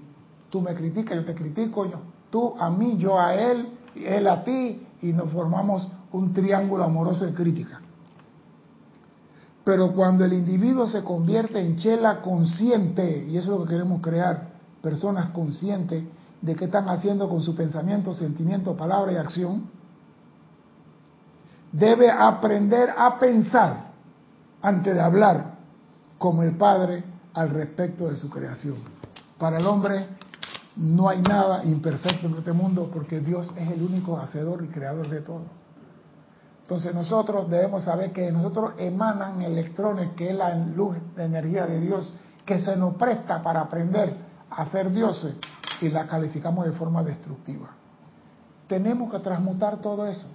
[0.50, 4.44] Tú me criticas, yo te critico, yo, tú a mí, yo a él, él a
[4.44, 7.82] ti, y nos formamos un triángulo amoroso de crítica.
[9.64, 14.02] Pero cuando el individuo se convierte en chela consciente, y eso es lo que queremos
[14.02, 14.50] crear,
[14.82, 16.04] personas conscientes
[16.42, 19.77] de qué están haciendo con su pensamiento, sentimiento, palabra y acción,
[21.72, 23.88] debe aprender a pensar
[24.62, 25.56] antes de hablar
[26.18, 27.04] como el Padre
[27.34, 28.78] al respecto de su creación.
[29.38, 30.08] Para el hombre
[30.76, 35.10] no hay nada imperfecto en este mundo porque Dios es el único hacedor y creador
[35.10, 35.44] de todo.
[36.62, 41.80] Entonces nosotros debemos saber que nosotros emanan electrones, que es la luz de energía de
[41.80, 42.14] Dios,
[42.46, 44.14] que se nos presta para aprender
[44.50, 45.36] a ser dioses
[45.82, 47.70] y la calificamos de forma destructiva.
[48.68, 50.28] Tenemos que transmutar todo eso.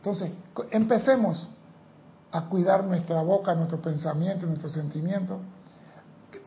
[0.00, 0.32] Entonces,
[0.70, 1.46] empecemos
[2.32, 5.40] a cuidar nuestra boca, nuestro pensamiento, nuestro sentimiento.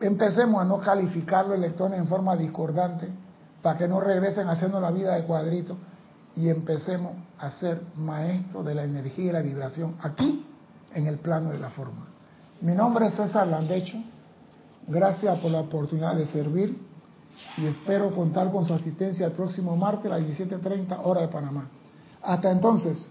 [0.00, 3.08] Empecemos a no calificar los electrones en forma discordante
[3.62, 5.76] para que no regresen haciendo la vida de cuadrito
[6.34, 10.44] y empecemos a ser maestros de la energía y la vibración aquí
[10.92, 12.08] en el plano de la forma.
[12.60, 13.98] Mi nombre es César Landecho.
[14.88, 16.76] Gracias por la oportunidad de servir
[17.56, 21.68] y espero contar con su asistencia el próximo martes a las 17.30 hora de Panamá.
[22.20, 23.10] Hasta entonces,